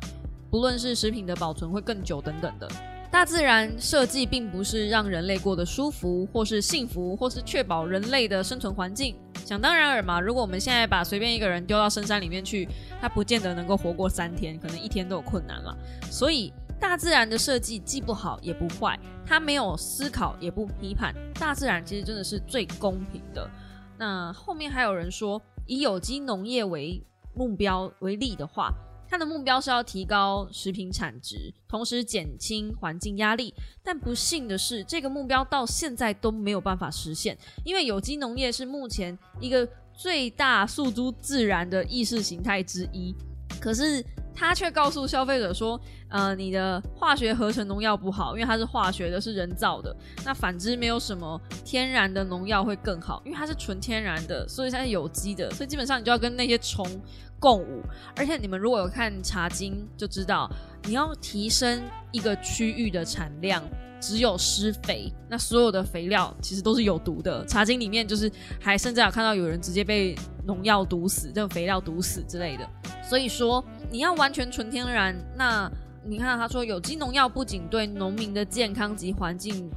[0.53, 2.69] 不论是食品的保存会更久等等的。
[3.11, 9.17] 大自然设计并不是让人类过得舒服，或是幸福，或是确保人类的生存环境。
[9.45, 12.69] 想当然尔嘛，如果我们现在把随便一个人丢到深山里面去，
[13.01, 15.75] 他不见得能够活过三天，可能一天都有困难了。
[16.11, 21.15] 所以，大自然的设计既不好也不坏，它没有思考也不批判。
[21.39, 23.49] 大自然其实真的是最公平的。
[23.97, 27.03] 那后面还有人说，以有机农业为
[27.35, 28.75] 目标为例的话。
[29.09, 33.55] 它的目标是要提高食品产值，同时减轻环境压力。
[33.83, 43.15] 但不幸的是，这个目标到现在都没有办法实现，因为有机农业是目前一个最大诉诸自然的意识形态之一。
[43.61, 44.05] 可是
[44.35, 49.97] 他却告诉消费者说：“呃，你的化学合成农药不好，因为它是化学的，是人造的。
[50.25, 55.51] 那反之，没有什么天然的农药会更好，因为它是纯天然的，所以它是有机的。
[55.51, 56.87] 所以基本上你就要跟那些虫。”
[57.39, 57.83] 共舞，
[58.17, 60.51] 而且你们如果有看《茶经》，就知道
[60.85, 63.63] 你要提升一个区域的产量，
[64.01, 67.45] 只有施肥，那所有的肥料其实都是有毒的。
[67.47, 68.31] 《茶经》里面就是
[68.61, 70.15] 还甚至有看到有人直接被
[70.47, 72.69] 农药毒死，这种肥料毒死之类的。
[73.03, 75.71] 所以说你要完全纯天然，那
[76.05, 79.71] 你看他说有机农药不仅对农民的健康及环境。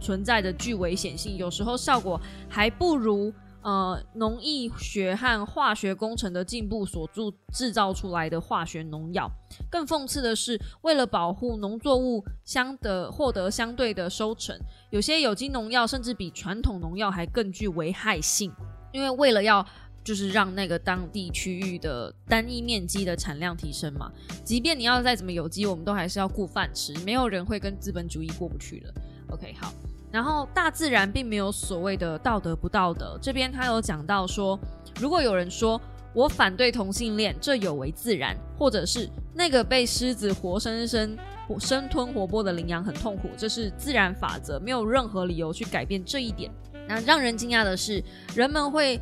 [0.00, 3.32] 存在的具危险性，有时候效果还不如。
[3.62, 9.30] 呃，农艺学和化学工程的进步所铸制造出来的化学农药，
[9.70, 14.58] 更讽刺的是，为了保护农作物相的获得相对的收成，
[14.90, 18.52] 有些有机农药甚至比传统农药还更具危害性。
[18.92, 19.64] 因为为了要
[20.04, 24.10] 就是让那个当地区域的单一面积的产量提升嘛，
[24.44, 28.92] 即便你要再怎么有机，我们都还是要顾饭吃，没有人会跟资本主义过不去的。
[29.28, 29.72] OK，好。
[30.12, 34.58] 然后大自然并没有所谓的道德不道德，这边他有讲到说，
[35.00, 35.80] 如果有人说
[36.12, 41.16] 我反对同性恋，这有违自然，或者是那个被狮子活生生
[41.58, 46.50] 生吞活剥的羚羊很痛苦，这是自然法则，没有任何理由去改变这一点。
[46.86, 48.02] 那让人惊讶的是，
[48.34, 49.00] 人们会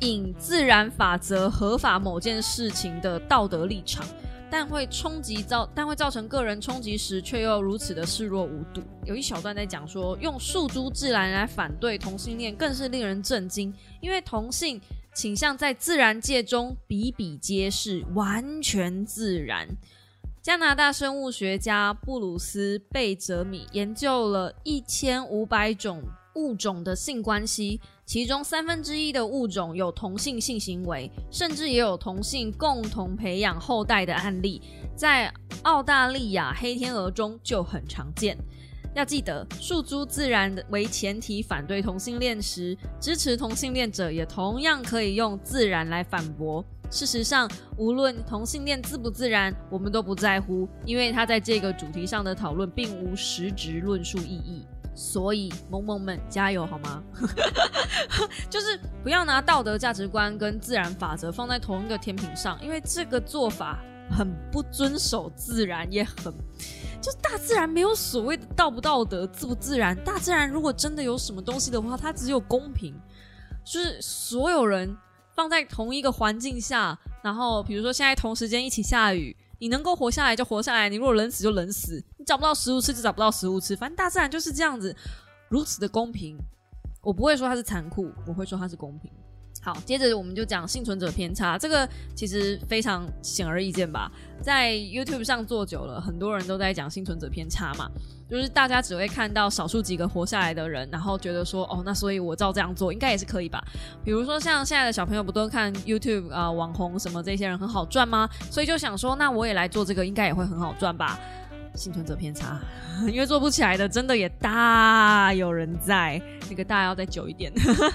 [0.00, 4.04] 引自然法则合法某件事情的道德立场。
[4.52, 8.82] 但会冲击造，但会造成个人冲击时，却又如此的视若无睹。
[9.06, 13.72] 有一小段在讲说，用诉诸自然来反对同性恋，更是令人震惊。
[14.02, 14.78] 因为同性
[15.14, 19.66] 倾向在自然界中比比皆是，完全自然。
[20.42, 26.02] 加拿大生物学家布鲁斯贝泽米研究了一千五百种
[26.34, 27.80] 物种的性关系。
[28.12, 34.60] 其中三分之一的物种有同性性行为，甚至也有同性共同培养后代的案例，
[34.94, 38.36] 在澳大利亚黑天鹅中就很常见。
[38.94, 46.62] 要记得，诉诸自然为前提反对同性恋时，支持同性恋者也同样可以用自然来反驳。
[46.90, 54.66] 事实上，无论同性恋自不自然，我们都不在乎，因为他在这个主题上的讨论并无实质论述意义。
[54.94, 57.02] 所以，萌萌们加油好吗？
[58.50, 63.78] 就是不要拿道德价值观跟自然法则放在同一个天平上，因为这个做法
[64.10, 66.32] 很不遵守自然，也很
[67.00, 69.96] 就大自然没有所谓的道不道德、自不自然。
[70.04, 72.94] 大自然如果真的有什么东西的话，它只有公平，
[73.64, 74.96] 就是所有人
[75.34, 79.36] 放在同一个环境下，然后比如说现在同时间一起下雨。
[79.62, 84.92] 你能够活下来就活下来，你如果冷死就冷死，你找不到食物吃就找不到食物吃，反正大自然就是这样子，
[85.48, 86.36] 如此的公平。
[87.00, 89.08] 我不会说它是残酷，我会说它是公平。
[89.60, 94.10] 好，接着我们就讲幸存者偏差，这个其实非常显而易见吧，
[94.42, 97.88] 在 YouTube 上做久了，很多人都在讲幸存者偏差嘛。
[98.32, 103.62] 就是大家只会看到少数几个活下来的人，然后觉得说，哦，那所以我照这样做应该也是可以吧？
[104.02, 108.26] 比如说像现在的小朋友不都看 YouTube 啊，网红什么这些人很好赚吗？
[108.50, 111.20] 所以就想说，那我也来做这个，应该也会很好赚吧？
[111.74, 112.58] 幸存者偏差，
[113.12, 116.18] 因为做不起来的真的也大有人在，
[116.48, 117.52] 那个大要再久一点，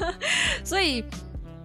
[0.63, 1.03] 所以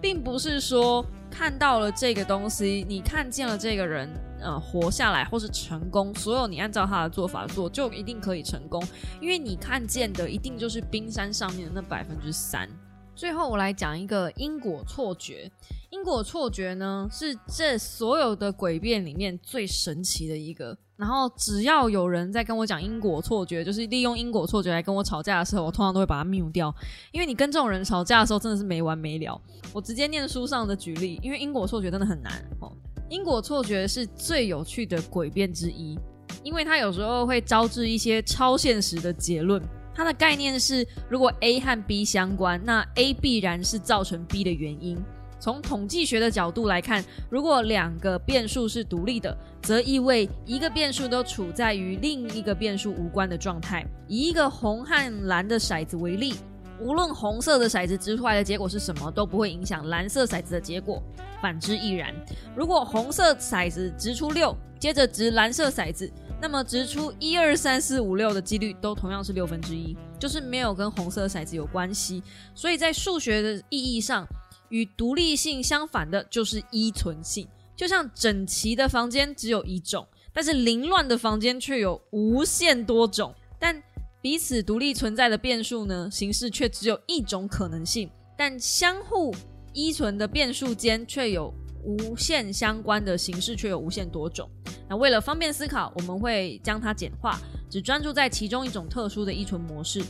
[0.01, 4.09] 并不是说看到了这个东西，你看见了这个人。
[4.43, 8.83] 呃，活下来或是成功，所有你按照他的做法做，就一定可以成功，
[9.21, 12.69] 因为你看见的一定就是冰山上面的那百分之三。
[13.15, 15.49] 最后，我来讲一个因果错觉。
[15.91, 20.75] 因果错觉呢，是这所有的诡辩里面最神奇的一个。
[20.95, 26.73] 然后，只要有人在跟我讲因果错觉，就是利用因果错觉来跟我吵架的时候，我通常都会把它 mute 掉，
[27.11, 29.39] 因为你跟这种人吵架的时候，真的是没完没了。
[29.71, 32.71] 我直接念书上的举例，因为因果错觉真的很难哦。
[33.13, 35.95] 因果错觉是最有趣的诡辩之一，
[36.41, 39.61] 因为它有时候会招致一些超现实的结论。
[39.93, 44.97] 它的概念是，如果 A 和 B 相关，那 A 必然是造成 B 的原因。
[45.39, 53.85] 从统计学的角度来看，如果两个变数是独立的，则意味一个变数都处在与另一个变数无关的状态。
[54.07, 56.33] 以一个红和蓝的骰子为例。
[56.79, 61.01] 无论红色的骰子掷出来的结果是什么，都不会影响蓝色骰子的结果。
[61.41, 62.13] 反之亦然。
[62.55, 72.23] 如果红色骰子掷出六，接着掷蓝色骰子，那么掷出一二三四五六的几率都同样是六分之一，就是没有跟红色骰子有关系。
[72.55, 74.27] 所以在数学的意义上，
[74.69, 77.47] 与独立性相反的就是依存性。
[77.75, 83.33] 就像整齐的房间只有一种，但是凌乱的房间却有无限多种。
[83.59, 83.81] 但
[84.23, 89.35] 彼此独立存在的变数呢，形式却只有一种可能性，但相互
[89.73, 94.49] 依存的变数间却有无限相关的形式，却有无限多种。
[94.87, 97.37] 那为了方便思考，我们会将它简化，
[97.69, 100.01] 只专注在其中一种特殊的依存模式。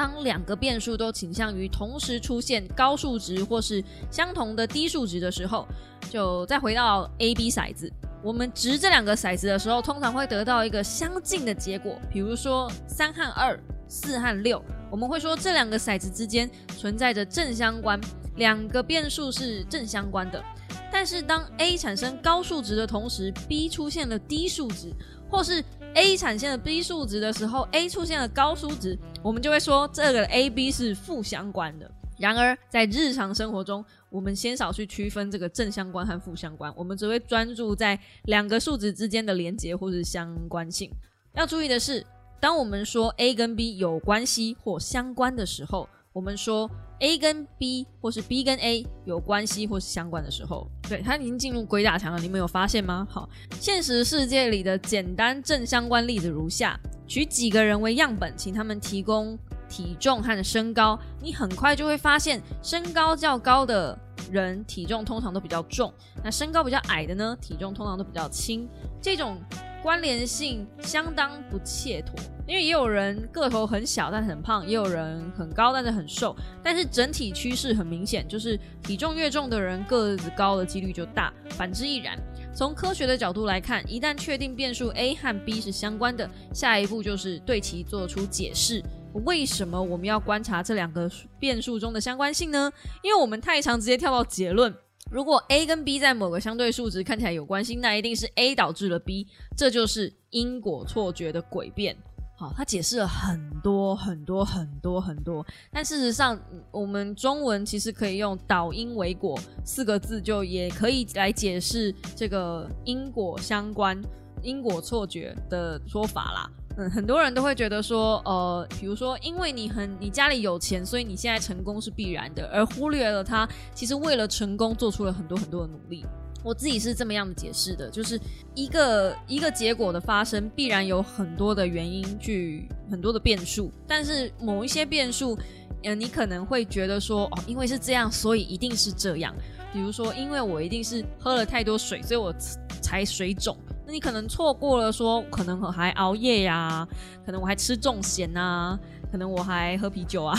[0.00, 5.68] 当两个变数都倾向于同时出现高数值或是相同的低数值的时候，
[6.08, 7.92] 就再回到 A、B 骰子。
[8.22, 14.64] 我们掷这两个骰子的时候，通常会得到一个相近的结果，比如说三和二、四和六。
[14.90, 18.00] 我们会说这两个骰子之间存在着正相关，
[18.36, 20.42] 两个变数是正相关的。
[20.90, 24.94] 但是当 A 产生高数值的同时，B 出现了低数值，
[25.30, 25.62] 或是
[25.94, 31.90] A 产生了 B 数值的时候，A 出现了高数值，我们就会说这个 A、B 是负相关的。
[32.18, 40.90] 然而，在日常生活中，我们鲜少去区分这个正相关和负相关，我们只会专注在两个数值之间的连接或是相关性。
[41.34, 42.06] 要注意的是，
[42.38, 46.68] 当我们说 A 跟 B 有关系或相关的时候，我们说
[47.00, 52.20] A 跟 B 或是 B 跟 A 有关系或是相关的时候，对，它已经进入鬼打墙了。
[52.20, 53.06] 你们有发现吗？
[53.08, 53.28] 好，
[53.60, 59.38] 现实世界里的简单正相关例子如下：取几个人为样本，请他们提供。
[59.68, 63.96] 体重和身高，你很快就会发现，身高较高的
[64.28, 65.94] 人体重通常都比较重，
[66.24, 68.68] 那身高比较矮的呢，体重通常都比较轻。
[69.00, 69.40] 这种
[69.82, 72.14] 关联性相当不切妥，
[72.46, 82.18] 因为也有人个头很小但很胖，也有人很高但是很瘦，但是整体趋势很明显，就是体重越重的人个子高的几率就大，反之亦然。
[82.52, 88.82] 从科学的角度来看，一旦确定变数 A 和 B 是相关的，下一步就是对其做出解释。
[89.24, 92.70] 为什么我们要观察这两个变数中的相关性呢？
[93.02, 94.74] 因为我们太常直接跳到结论。
[95.10, 101.96] 如果 A 跟 B 在某个相对数值看起来有关系，那一定是 A 导致了 B，这就是因果错觉的诡辩。
[102.38, 106.40] 好，他解释了很多很多很多很多，但事实上，
[106.70, 114.00] 我们中文其实可以用“导因为果”四个字，就也可以来解释这个因果相关、
[114.42, 116.50] 因果错觉的说法啦。
[116.88, 126.06] 很多人都会觉得说，呃，比如说，因为你很你家里有钱，所以你现在成功是必然的，而忽略了他其实为了成功做出了很多很多的努力。
[126.42, 128.18] 我自己是这么样的解释的，就是
[128.54, 135.36] 一个一个结果的发生必然有很多的原因，去很多的变数，但是某一些变数，
[135.82, 139.34] 呃，你可能会觉得说，哦，因为是这样，所以一定是这样。
[139.70, 142.34] 比如说，因为我一定是喝了太多水，所以我
[142.80, 143.54] 才水肿。
[143.92, 146.86] 你可能错过了，说可能还熬夜呀，
[147.24, 148.78] 可能我还吃重咸呐，
[149.10, 150.36] 可能我还喝啤酒啊，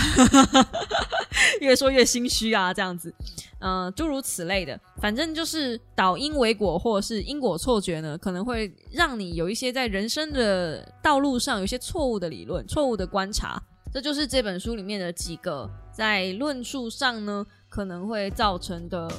[1.59, 3.13] 越说越心虚啊，这样子，
[3.59, 13.61] 嗯，诸如此类的，反正就是导因为果，或是因果错觉呢，可能会让你有一些在人生的道路上有一些错误的理论、错误的观察，
[13.93, 19.09] 这就是这本书里面的几个在论述上呢可能会造成的。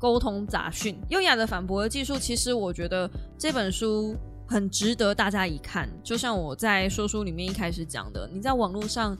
[0.00, 4.16] 沟通杂讯，优雅的反驳的技术，其实我觉得这本书
[4.48, 5.86] 很值得大家一看。
[6.02, 9.14] 就像我在说书里面一开始讲的，你在网络上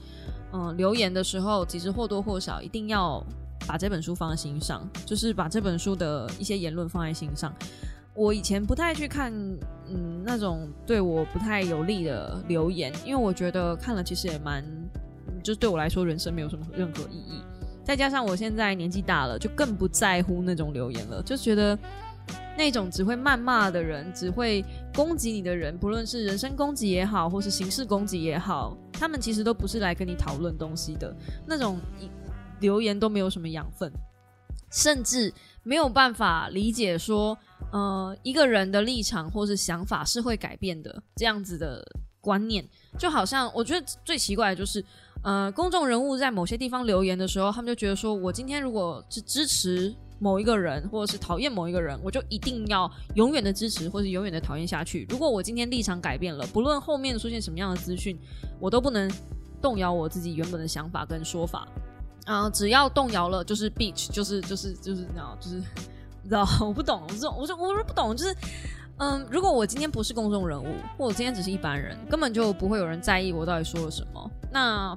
[0.55, 3.23] 嗯留言的时候，其实或多或少一定要
[3.69, 7.55] 把这本书放在心上，就是把这本书的一些言论放在心上。
[8.15, 9.31] 我以前不太去看
[9.87, 14.65] 嗯那种对我不太有利的留言，因为我觉得看了其实也蛮，
[15.45, 17.43] 就对我来说人生没有什么任何意义。
[17.83, 21.77] 再加上我现在年纪大了，就更不在乎那种留言了，就觉得
[22.57, 24.65] 那种只会谩骂的人，只会
[24.95, 31.13] 攻击你的人，不论是人身攻击也好，或是形式攻击也好，他们其实都不是来跟你讨论东西的，
[31.47, 31.81] 那种
[32.61, 33.91] 留言都没有什么养分，
[34.71, 35.33] 甚至
[35.65, 37.37] 没有办法理解说，
[37.73, 41.85] 呃，一个人的立场或是想法是会改变的这样子的
[42.21, 42.65] 观念，
[42.97, 44.85] 就好像我觉得最奇怪的就是。
[45.23, 55.07] 呃，公众人物在某些地方留言的时候，他们就觉得说，我今天如果是支持某一个人，或者是讨厌某一个人，我就一定要永远的支持，或者永远的讨厌下去。
[55.11, 58.19] 如果我今天立场改变了，不论后面出现什么样的资讯，
[58.59, 59.11] 我都不能
[59.61, 61.69] 动摇我自己原本的想法跟说法。
[62.25, 65.57] 啊，只要动摇了，就是 beach，就是就是就是你知道，就是
[66.23, 68.35] 你知道，我不懂，我说我说我说不懂，就是。
[69.01, 74.31] 嗯，如果我今天不是公众人物，或我今天只是一般人，根本就不会有人在意我到底说了什么。
[74.53, 74.95] 那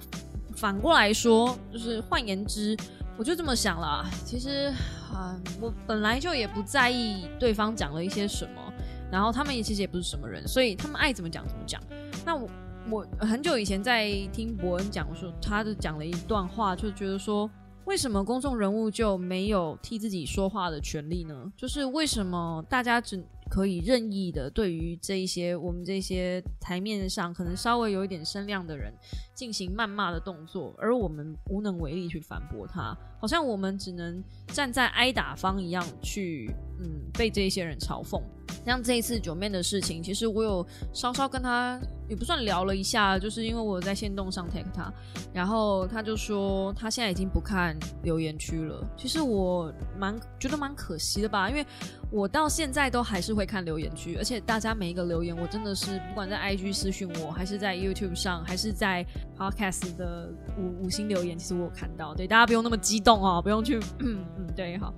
[0.58, 2.76] 反过来说，就是换言之，
[3.18, 4.06] 我就这么想了。
[4.26, 4.74] 其实
[5.14, 8.62] 啊，我本来就也不在意对方讲了一些什么，
[9.10, 11.82] 然后他们也其实也不是什么人，所以他们爱怎么讲怎么讲。
[12.26, 12.50] 那我
[12.90, 17.50] 我很久以前在听伯恩讲说，他的讲了一段话，就觉得说，
[17.86, 21.50] 为什么公众人物就没有替自己说话的权利呢？
[21.56, 23.24] 就是为什么大家只
[23.54, 28.92] 可以任意的对于这一些我们这些台面上可能稍微有一点声量的人
[29.36, 36.50] 进行谩骂的动作，而我们无能为力去反驳他，好像我们只能站在挨打方一样去，
[36.80, 38.20] 嗯，被这些人嘲讽。
[38.66, 41.80] 像这一次九面的事情，其实我有稍稍跟他
[42.10, 44.92] 也不算聊了一下，就是因为我在线动上 take 他，
[45.34, 48.86] 然后他就说他现在已经不看留言区了。
[48.98, 51.66] 其实我蛮觉得蛮可惜的吧，因为
[52.12, 59.06] 我到现在都还是会看留言区，而且大家每一个留言，我真的是不管在 IG 私讯我，还是在 YouTube 上，还是在
[59.38, 62.14] Podcast 的五五星留言，其实我有看到。
[62.14, 64.94] 对，大家不用那么激动哦，不用去， 嗯嗯，对，好。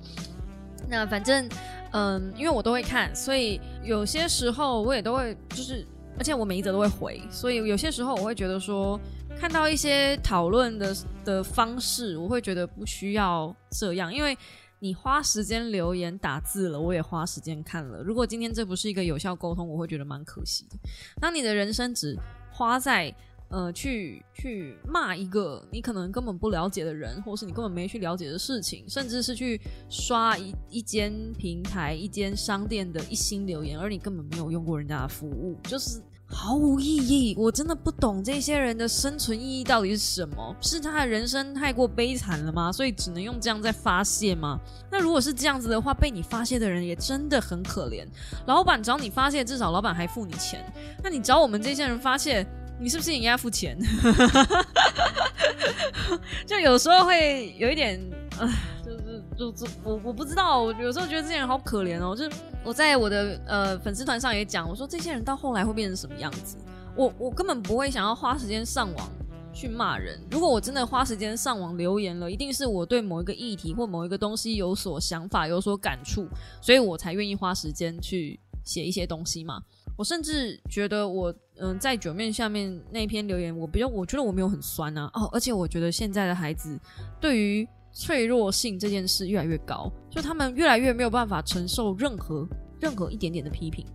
[0.87, 1.49] 那反正，
[1.95, 5.87] 嗯，因为我都会看，所以有些时候我也都会，就是
[6.17, 8.99] 而且我每一则都会回，所以有些时候我会觉得说，
[9.39, 10.93] 看到一些讨论的
[11.23, 14.37] 的方式，我会觉得不需要这样，因为
[14.79, 18.03] 你花时间留言打字了，我也花时间看了。
[18.03, 20.77] 如果今天这不是一个有效沟通，我会觉得蛮可惜的。
[21.21, 22.19] 当你的人生只
[22.51, 23.15] 花在
[23.49, 37.35] 呃，去去骂一个你可能根本不了解的人，或是你根本没去了解的事情，甚至是去刷一一间平台、一间商店的一星留言，而你根本没有用过人家的服务，就是毫无意义。
[37.37, 40.55] 我真的不懂这些人的生存意义到底是什么？
[40.59, 42.71] 是他的人生太过悲惨了吗？
[42.71, 44.59] 所以只能用这样在发泄吗？
[44.91, 48.05] 那如果是这样子的话，被你发泄的人也真的很可怜。
[48.47, 50.65] 老板找你发泄，至少老板还付你钱。
[51.03, 52.45] 那你找我们这些人发泄？
[52.79, 53.77] 你是不是也应该付钱？
[56.45, 57.99] 就有时候会有一点，
[58.39, 58.47] 唉，
[58.85, 62.15] 就是就就我我不知道，我有时候觉得这些人好可怜哦。
[62.15, 62.31] 就是
[62.63, 66.57] 我在我的呃粉丝团上也讲，我说这些人到后来会变成什么样子？
[66.95, 69.09] 我我根本不会想要花时间上网
[69.53, 70.19] 去骂人。
[70.29, 76.27] 如果我真的花时间上网留言了，一定是我对某一个议题或某一个东西有所想法、有所感触，
[76.61, 79.61] 所以我才愿意花时间去写一些东西嘛。
[79.97, 81.33] 我甚至觉得我。
[81.57, 85.09] 嗯，在九面下面那篇留言，我比较，我觉得我没有很酸啊。
[85.13, 86.77] 哦，而且我觉得现在的孩子
[87.19, 92.47] 对于脆弱性这件事越来越高，就他们越来越没有办法承受任何
[92.79, 93.85] 任何一点点的批评。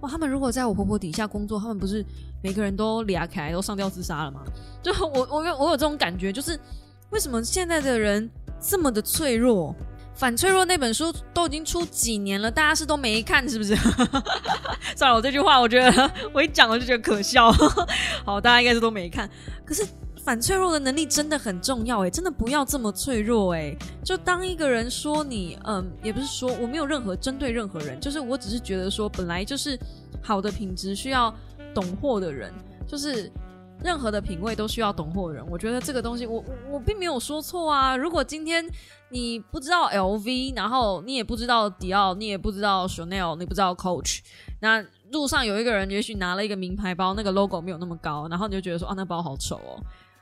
[0.00, 2.04] 哇，他们如果在我婆婆底下工作，他们不是
[2.40, 4.44] 每个人都俩开都上吊自杀了吗？
[4.80, 6.58] 就我我有我有这种感觉，就是
[7.10, 9.74] 为什么现在的人这么的脆弱？
[10.18, 13.76] 反脆弱那本书都已经出几年了，大家是都没看是不是？
[14.96, 17.52] 算了，我这句话我觉得我一讲我就觉得可笑。
[18.26, 19.30] 好，大家应该是都没看。
[19.64, 19.86] 可是
[20.24, 23.72] 反脆弱的能力真的很重要哎，真的不要这么脆弱哎。
[24.04, 29.78] 就当一个人说你，嗯，也不是说我没有任何针对任何人，就是我只是觉得说，本来就是
[30.20, 31.32] 好的品质需要
[31.72, 32.52] 懂货的人，
[32.88, 33.30] 就是。
[33.82, 37.96] 任何的品味都需要懂货人，我觉得这个东西，我我我并没有说错啊。
[37.96, 38.68] 如果今天
[39.10, 44.20] 你不知道 LV，然后你也不知道迪奥，你也不知道 Chanel，你不知道 Coach，
[44.60, 49.80] 那路上有一个人也许拿了一个名牌包，那个 logo 没有那么高，然后你就觉得说啊，那包好丑哦。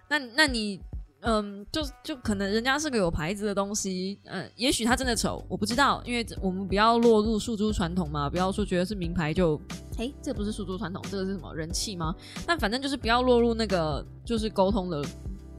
[0.08, 0.80] 那那你。
[1.26, 9.60] 嗯，就就可能人家是个有牌子的东西，嗯，也许它真的丑，我不知道，因为我们不要落入诉诸传统嘛，不要说觉得是名牌就，
[9.98, 12.14] 哎，这不是诉诸传统，这个是什么人气吗？
[12.46, 15.04] 但反正就是不要落入那个就是沟通的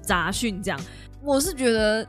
[0.02, 0.80] 杂讯这样。
[1.22, 2.08] 我是觉得，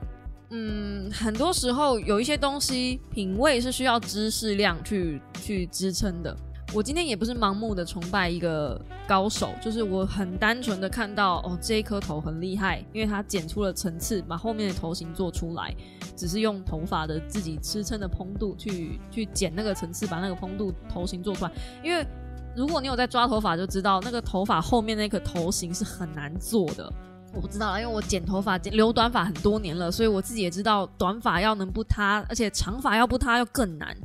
[0.51, 6.37] 嗯，很多时候有一些东西品味是需要知识量去去支撑的。
[6.75, 15.75] 我今天也不是盲目的崇拜一个高手，就是我很单纯的看到哦，这一颗头很厉害，因为它剪出了层次，把后面的头型做出来，
[16.15, 21.51] 只是用头发的自己支撑的蓬度去去剪那个层次，把那个蓬度头型做出来。
[21.83, 22.07] 因为
[22.55, 26.93] 如果你有在抓头发，就知道那个头发后面那个头型是很难做的。
[27.33, 33.97] 我不知道，因为我剪头发剪留短发很多年了，所以我自己也知道短发要能不塌，而且长发要不塌要更难。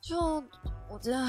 [0.00, 0.40] 就。
[0.90, 1.26] 我觉得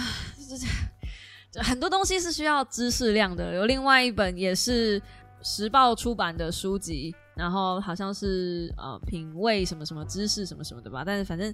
[1.52, 3.54] 这很多东西是需要知识量的。
[3.54, 5.02] 有另外一本也是
[5.42, 11.04] 时报出版的书籍，然后好像是呃品味什么什么知识什么什么的吧。
[11.06, 11.54] 但是反正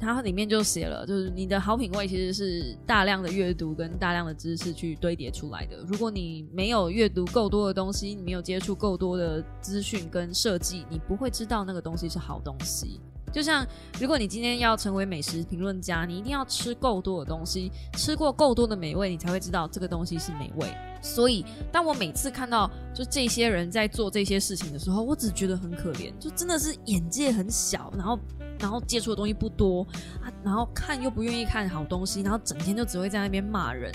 [0.00, 5.76] 它里面就写了，就是你的好品味其实是大量的阅读跟大量的知识去堆叠出来的。
[5.86, 13.00] 如果你没有阅读够多的东西，你没有接触够多的资讯跟设计，你不会知道那个东西是好东西。
[13.34, 13.66] 就像，
[13.98, 20.72] 如果你今天要成为美食评论家，你一定要吃够多的东西，吃过够多的美味，你才会知道这个东西是美味。
[21.02, 28.16] 所以，当我每次看到就这些人在做这些事情的时候，我只觉得很可怜，就真的是眼界很小，然后，
[28.60, 29.84] 然后接触的东西不多
[30.22, 33.92] 啊，然后看又不愿意看好东西，然后整天就只会在那边骂人。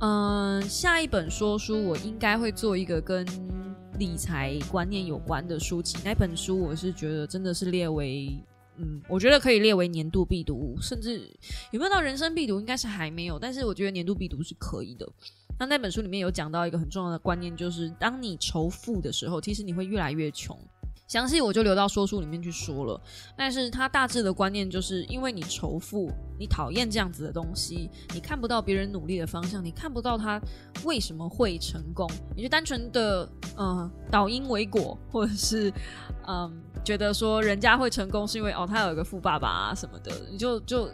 [0.00, 3.26] 嗯，下一本说书我应该会做一个跟
[3.98, 8.38] 理财观念有关的书籍，那本书我是觉得真的是列为。
[8.78, 11.18] 嗯，我觉得可以列为年度必读，甚至
[11.72, 13.38] 有没有到人生必读，应该是还没有。
[13.38, 15.08] 但是我觉得年度必读是可以的。
[15.58, 20.56] 那那本书里面有讲到一个很重要的观念，就是当你仇富的时候，其实你会越来越穷。
[21.08, 23.00] 详细我就留到说书里面去说了。
[23.36, 30.40] 但是他大致的观念就是，因为你仇富，你讨厌这样子的东西，你看不到别人努力的方向，你看不到他
[30.84, 35.72] 为什么会成功，你就单纯的嗯导因为果，或者是
[36.28, 36.62] 嗯。
[36.84, 40.88] 觉得说人家会成功是因为哦他有一个富爸爸啊什么的，你就就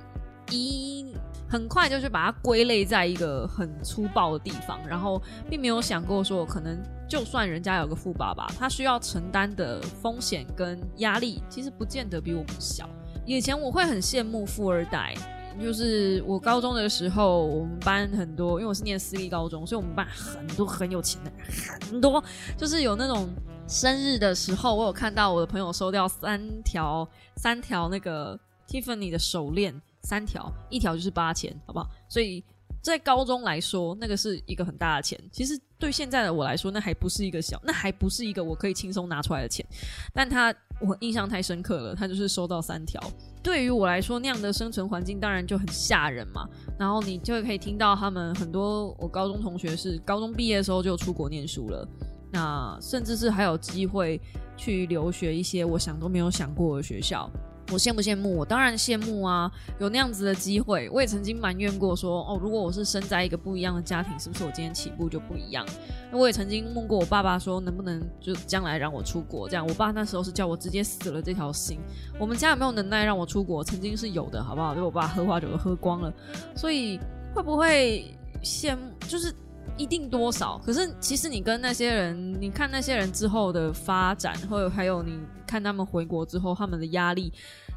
[0.51, 1.15] 一
[1.55, 6.77] 很快就去把它归类在一个很粗暴的地方，然后并没有想过说可能
[7.09, 12.91] 就算人家有个富爸爸，他需要承担的风险跟压力其实不见得比我们小。
[13.25, 15.15] 以前我会很羡慕富二代，
[15.63, 22.23] 就是我高中的时候，我们班很多，因为我是念私立高中，所以我们班很多很有钱的人，很多
[22.57, 23.29] 就是有那种
[23.69, 28.37] 生日的时候，我有看到我的朋友收掉三条三条那个
[28.67, 31.89] Tiffany 的手链，三条，一条就是八千，好不好？
[32.09, 32.45] 所以。
[32.83, 35.19] 在高中来说，那个是一个很大的钱。
[35.33, 39.65] 其实对现在的我来说，那还不是一个小，那还不是一个我可以轻松拿出来的钱。
[40.13, 43.01] 但他我印象太深刻了，他就是收到三条。
[43.43, 46.47] 对于我来说，那样的生存环境当然就很吓人嘛。
[46.79, 51.89] 然后你就可以听到他们很多我高中同学是高中毕业的时候就出国念书了，
[52.31, 54.21] 那甚至是还有机会
[54.59, 57.31] 去留学一些我想都没有想过的学校。
[57.75, 58.37] 我羡不羡慕？
[58.37, 59.51] 我当然羡慕啊！
[59.81, 65.67] 有那样子的机会，我也曾经埋怨过，说哦，如果我是生在一个不一样的家庭，是不是我今天起步就不一样？
[66.13, 69.49] 那我也曾经问过我爸爸，说能不能就将来让我出国？
[69.49, 71.81] 这样，我爸那时候是叫我直接死了这条心。
[72.17, 73.65] 我们家有没有能耐让我出国？
[73.65, 74.73] 曾经是有的，好不好？
[74.73, 76.15] 被我爸喝花酒都喝光了，
[76.55, 77.01] 所以
[77.35, 78.83] 会不会羡慕？
[79.09, 79.35] 就是
[79.77, 80.61] 一定多少？
[80.65, 85.19] 可是其实你跟那些人，你看那些人之后的发展，或者还有你。
[85.47, 87.33] 看他们回国之后，他们的压力，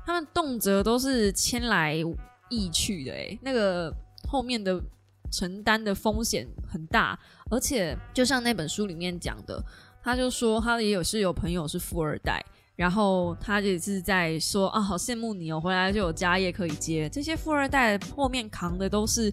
[0.07, 2.01] 他们动辄都是迁来
[2.47, 3.93] 意去的，诶，那个
[4.25, 4.81] 后面的
[5.29, 7.19] 承担的风险很大，
[7.51, 9.61] 而且就像那本书里面讲的，
[10.01, 12.41] 他就说他也有是有朋友是富二代，
[12.77, 17.09] 然后他也是在说啊，好羡慕你哦，回来就有家业可以接。
[17.09, 19.29] 这些富二代后面扛的都是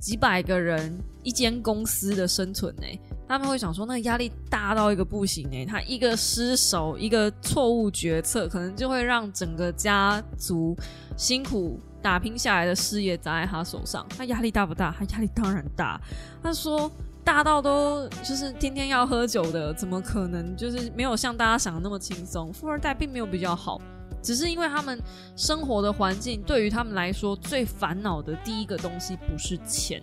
[0.00, 2.98] 几百个人一间公司的生存，诶。
[3.28, 10.76] 他们会想说，那压力大到一个不行诶，他一个失手，一个错误决策，可能就会让整个家族
[11.16, 14.06] 辛苦打拼下来的事业砸在他手上。
[14.16, 14.94] 他压力大不大？
[14.96, 16.00] 他压力当然大。
[16.42, 16.90] 他说，
[17.24, 22.52] 大到都就是天天要喝酒的，怎么可能就是没有像大家想的那么轻松？
[22.52, 23.80] 富二代并没有比较好，
[24.22, 25.02] 只是因为他们
[25.34, 30.00] 生活的环境对于他们来说最烦恼的第一个东西不是钱。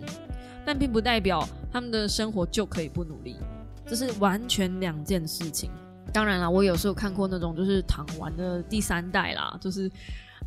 [0.65, 3.37] 但并不代表他们的生活就可以不努力，
[3.85, 5.69] 这是完全两件事情。
[6.11, 9.89] 当然啦，我有时候看过那种就是躺完的第三代啦，就是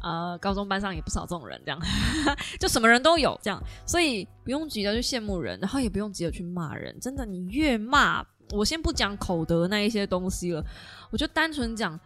[0.01, 1.81] 呃高中班上也不少这种人，这样
[2.61, 6.95] 就什么人都有这样，所以不用急着去羡慕人，然后也不用急着去骂人。
[7.01, 10.65] 真的，你越骂，我先不讲口德那一些东西了，
[11.11, 11.99] 我就单纯讲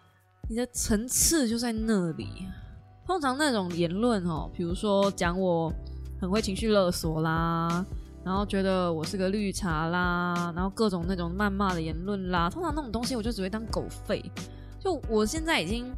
[0.49, 2.47] 你的层次就在那里。
[3.07, 5.71] 通常那种言论哦，比如说讲我
[6.21, 7.85] 很会情绪勒索啦。
[8.23, 14.23] 然后觉得我是个绿茶啦，然后各种那种谩骂的言论啦，通常那种东西我就只会当狗吠。
[14.79, 15.91] 就我现在已经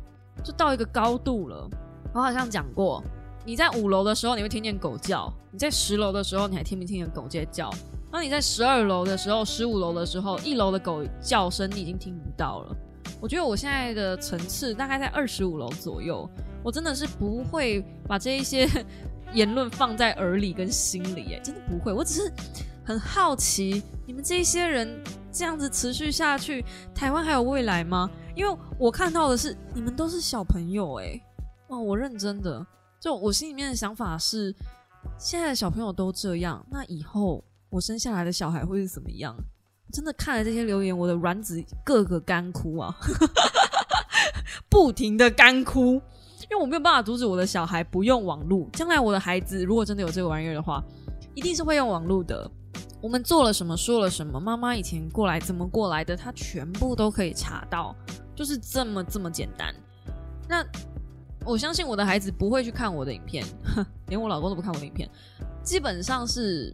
[0.45, 1.69] 就到一个高度了，
[2.15, 3.03] 我好像讲过，
[3.45, 7.69] 你在五楼的时候你会听见狗叫，你在十楼的时候你还听不听见狗在叫？
[8.11, 12.77] 然后你在十二楼的时候、十五楼的时候，一楼的狗叫声你已经听不到了。
[13.21, 16.29] 我觉得我现在的层次大概在二十五楼左右，
[16.63, 18.69] 我真的是不会把这一些。
[19.33, 21.93] 言论放在耳里跟心里，哎，真的不会。
[21.93, 22.33] 我只是
[22.85, 25.03] 很好奇，你们这些人
[25.33, 26.65] 这样子持续下去，
[26.95, 28.11] 台湾还有未来吗？
[28.35, 31.21] 因为我看到的是你们都是小朋友，哎，
[31.69, 32.67] 哇，我认真的，
[33.01, 34.55] 就我心里面的想法是，
[35.19, 39.37] 现在的小朋友都这样，那以后我生下来的小孩会是怎么样？
[39.93, 42.97] 真的看了这些留言，我的卵子个个干枯啊，
[44.71, 46.01] 不停的干枯。
[46.51, 50.83] 因为我没有办法阻止我的小孩不用网络，将来我的孩子如果真的有这个玩意儿的话，
[51.35, 52.51] 一定是会用网络的。
[53.01, 57.95] 我们做了什么，说了什么，妈妈以前过来怎么过来的，他全部都可以查到，
[58.35, 59.75] 就是这么这么简单。
[60.49, 60.65] 那
[61.45, 63.45] 我相信我的孩子不会去看我的影片，
[64.07, 65.09] 连我老公都不看我的影片，
[65.63, 66.73] 基本上是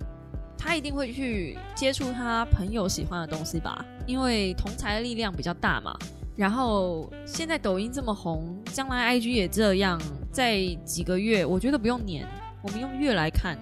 [0.57, 5.97] 他一定会去接触他朋友喜欢的东西吧，因为同才的力量比较大嘛。
[6.39, 12.25] 然后现在抖音这么红，将来 IG 也这样，在几个月，我觉得不用年，
[12.63, 13.59] 我们用月来看，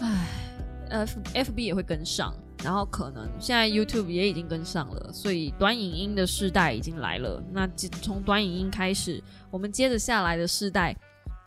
[0.00, 0.28] 唉
[0.90, 7.42] ，F FB 也会跟上，然后可能现在 YouTube 也已经跟上了，所以短影音的世代已经来了。
[7.50, 7.66] 那
[8.00, 9.20] 从短影音开始，
[9.50, 10.96] 我们接着下来的世代，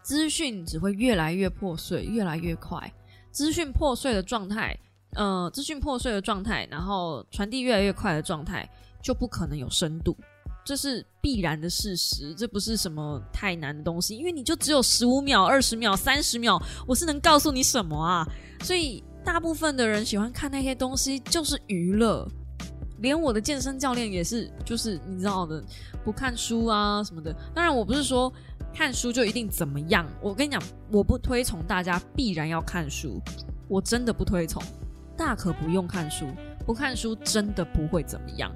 [0.01, 2.91] 资讯只会越来越破碎，越来越快。
[3.31, 4.77] 资讯破碎的状态，
[5.15, 8.69] 呃，资讯破碎的状态，然后传递越来越快的状态，
[9.01, 10.13] 就不可能有深度。
[10.65, 18.25] 这是必然的事实，这不是什么太难的东西，因为你就只有十五秒、二十秒、三十秒，我是能告诉你什么啊？
[18.61, 22.27] 所以大部分的人喜欢看那些东西就是娱乐，
[22.99, 25.61] 连我的健身教练也是，就是你知道的，
[26.03, 27.33] 不看书啊什么的。
[27.53, 28.31] 当然，我不是说
[28.73, 33.21] 看书就一定怎么样，我跟你讲，我不推崇大家必然要看书，
[33.67, 34.63] 我真的不推崇，
[35.17, 36.25] 大可不用看书，
[36.65, 38.49] 不看书真的不会怎么样。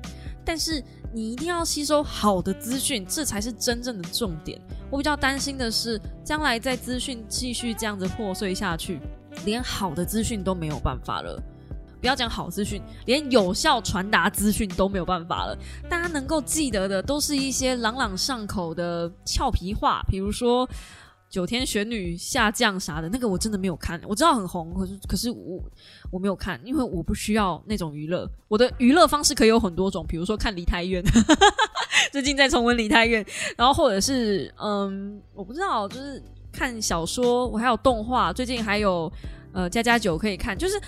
[0.47, 0.81] 但是
[1.13, 4.57] 你一定要吸收好的资讯，这才是真正的重点。
[4.89, 9.01] 我比较担心的是，将来在资讯继续这样子破碎下去，
[9.43, 11.37] 连好的资讯都没有办法了。
[11.99, 15.57] 不要讲好资讯，连有效传达资讯都没有办法了。
[15.89, 20.69] 大家能够记得的，都是一些朗朗上口的俏皮话，比如说
[21.29, 23.99] 九天玄女下降啥的，那个我真的没有看。
[24.07, 25.61] 我知道很红，可是可是我
[26.09, 28.29] 我没有看，因为我不需要那种娱乐。
[28.47, 31.03] 我的娱乐方式可以有很多种，比如说看梨泰院。
[32.11, 33.23] 最近在重温《梨泰院》，
[33.57, 39.11] 然后或者是嗯，我不知道，就是看小说，我还有动画，最近还有
[39.51, 40.79] 呃《加加九》可以看，就是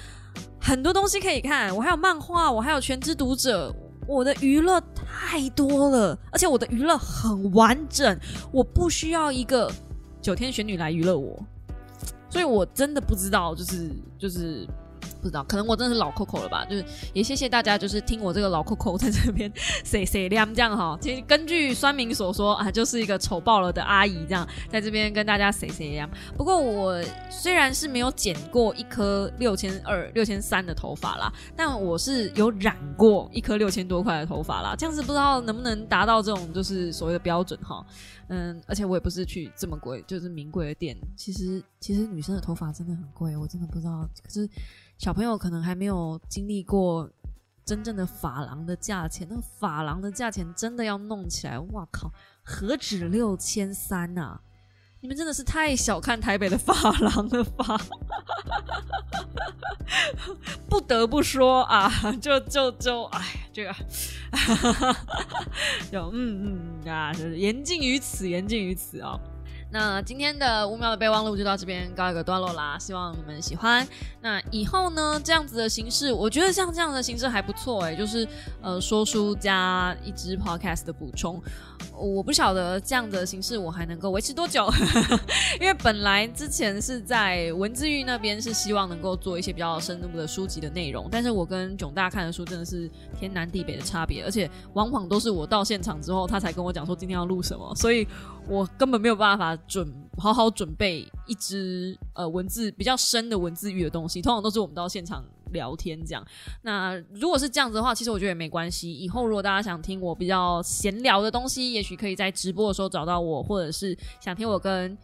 [0.62, 1.76] 很多东西可以看。
[1.76, 3.70] 我还有漫画，我还有《全职读者》，
[4.08, 8.18] 我的娱乐太多了，而且我的娱乐很完整，
[8.54, 9.70] 我不需要一个
[10.22, 11.38] 九天玄女来娱乐我，
[12.30, 14.68] 所以我真的不知道，就是就是。
[15.22, 16.66] 不知道，可能我真的是老 Coco 了吧？
[16.66, 19.52] 就是也谢谢大家，就是听我这个老 Coco 在这边
[19.84, 20.98] say say 亮这样哈。
[21.02, 26.10] 其实根据酸民所说啊，就是一个丑爆了的阿姨这样，在这边跟大家 say say 亮。
[26.38, 34.76] 不过我虽然是没有剪过一颗六千二、六千三的头发啦，但我是有染过一颗六千多块的头发啦。
[34.78, 37.86] 这样子不知道能不能达到这种就是所谓的标准哈。
[38.30, 40.96] 嗯，而且我也不是去这么贵，就是名贵的店。
[41.16, 44.08] 其实其实女生的头发真的很贵，我真的不知道。
[44.24, 44.48] 可是。
[45.00, 47.10] 小朋友可能还没有经历过
[47.64, 52.12] 真正的发廊的价钱，那发廊的价钱真的要弄起来，哇靠，
[52.43, 54.38] 何止六千三呐！
[55.00, 57.80] 你们真的是太小看台北的发廊了吧？
[60.68, 61.89] 不得不说啊，
[62.22, 63.74] 就就就，哎，这个，
[65.89, 69.18] 就嗯嗯啊，就是言尽于此，言尽于此啊。
[69.72, 73.88] 那今天的五秒的备忘录就到这边告一个段落啦，希望你们喜欢。
[74.22, 78.28] 那以后呢，这样子的形式，我觉得像这样的形式还不错哎，就是
[78.62, 81.42] 呃说书加一支 podcast 的补充。
[81.96, 84.68] 我不晓得这样的形式我还能够维持多久，
[85.60, 92.90] 因为本来之前是在文字狱那边是希望能够做一些比较深入的书籍的内容，但是我跟囧大看的书真的是
[93.20, 98.08] 天南地北的差别，而且往往都是我到现场之后，他才跟我讲说今天要录什么，所以
[98.50, 99.88] 我根本没有办法准
[100.18, 105.24] 好好准备一支呃文字比较深的文字狱的东西，通常都是我们到现场。
[105.52, 106.24] 聊天这样，
[106.62, 108.93] 那如果是这样子的话，其实我觉得也没关系。
[108.93, 114.95] 以后如果大家想听我比较闲聊的东西，也许可以在直播的时候找到我，或者是想听我跟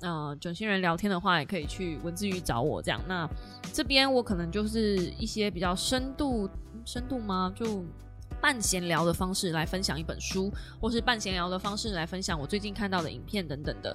[0.00, 2.98] 呃准新人聊天的话，也可以去文字狱找我这样。
[3.06, 3.28] 那
[3.74, 6.48] 这边我可能就是一些比较深度
[6.86, 7.52] 深度吗？
[7.54, 7.84] 就。
[8.40, 13.94] 半闲聊的方式来分享一本书，或是半闲聊的方式来分享我最近看到的影片等等的。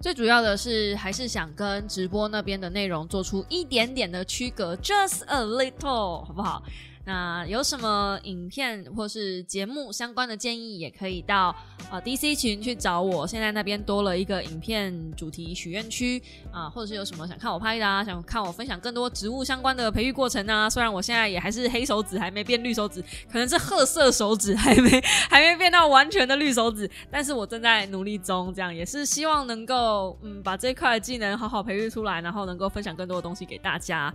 [0.00, 6.62] 最主要的是，还是想跟直播那边的内容做出一点点的区隔，just a little，好不好？
[7.08, 11.56] 那有什么影片或是节目相关的建议，也可以到
[11.90, 13.26] 呃 DC 群去找我。
[13.26, 20.68] 现在那边多了一个影片主题许愿区啊，或者是有什么想看我拍的啊，想看我分享更多植物相关的培育过程啊。
[20.68, 23.02] 虽然我现在也还是黑手指，还没变绿手指，
[23.32, 25.00] 可能是褐色手指还没
[25.30, 28.52] 还没变到完全的绿手指，但是我正在努力中。
[28.54, 34.12] 这样也是希望能够嗯把这块技能好好培育出来，然后能够分享更多的东西给大家。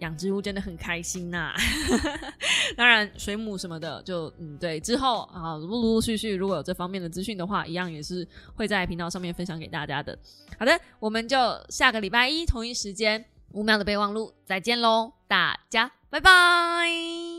[0.00, 1.54] 养植物真的很开心呐，
[2.76, 8.26] 当然水母什么的，就嗯对，之后啊陆陆续续如果有这方面的资讯的话，一样也是
[8.56, 10.18] 会在频道上面分享给大家的。
[10.58, 11.36] 好的，我们就
[11.68, 17.33] 下个礼拜一同一时间五秒的备忘录再见喽，大家拜拜。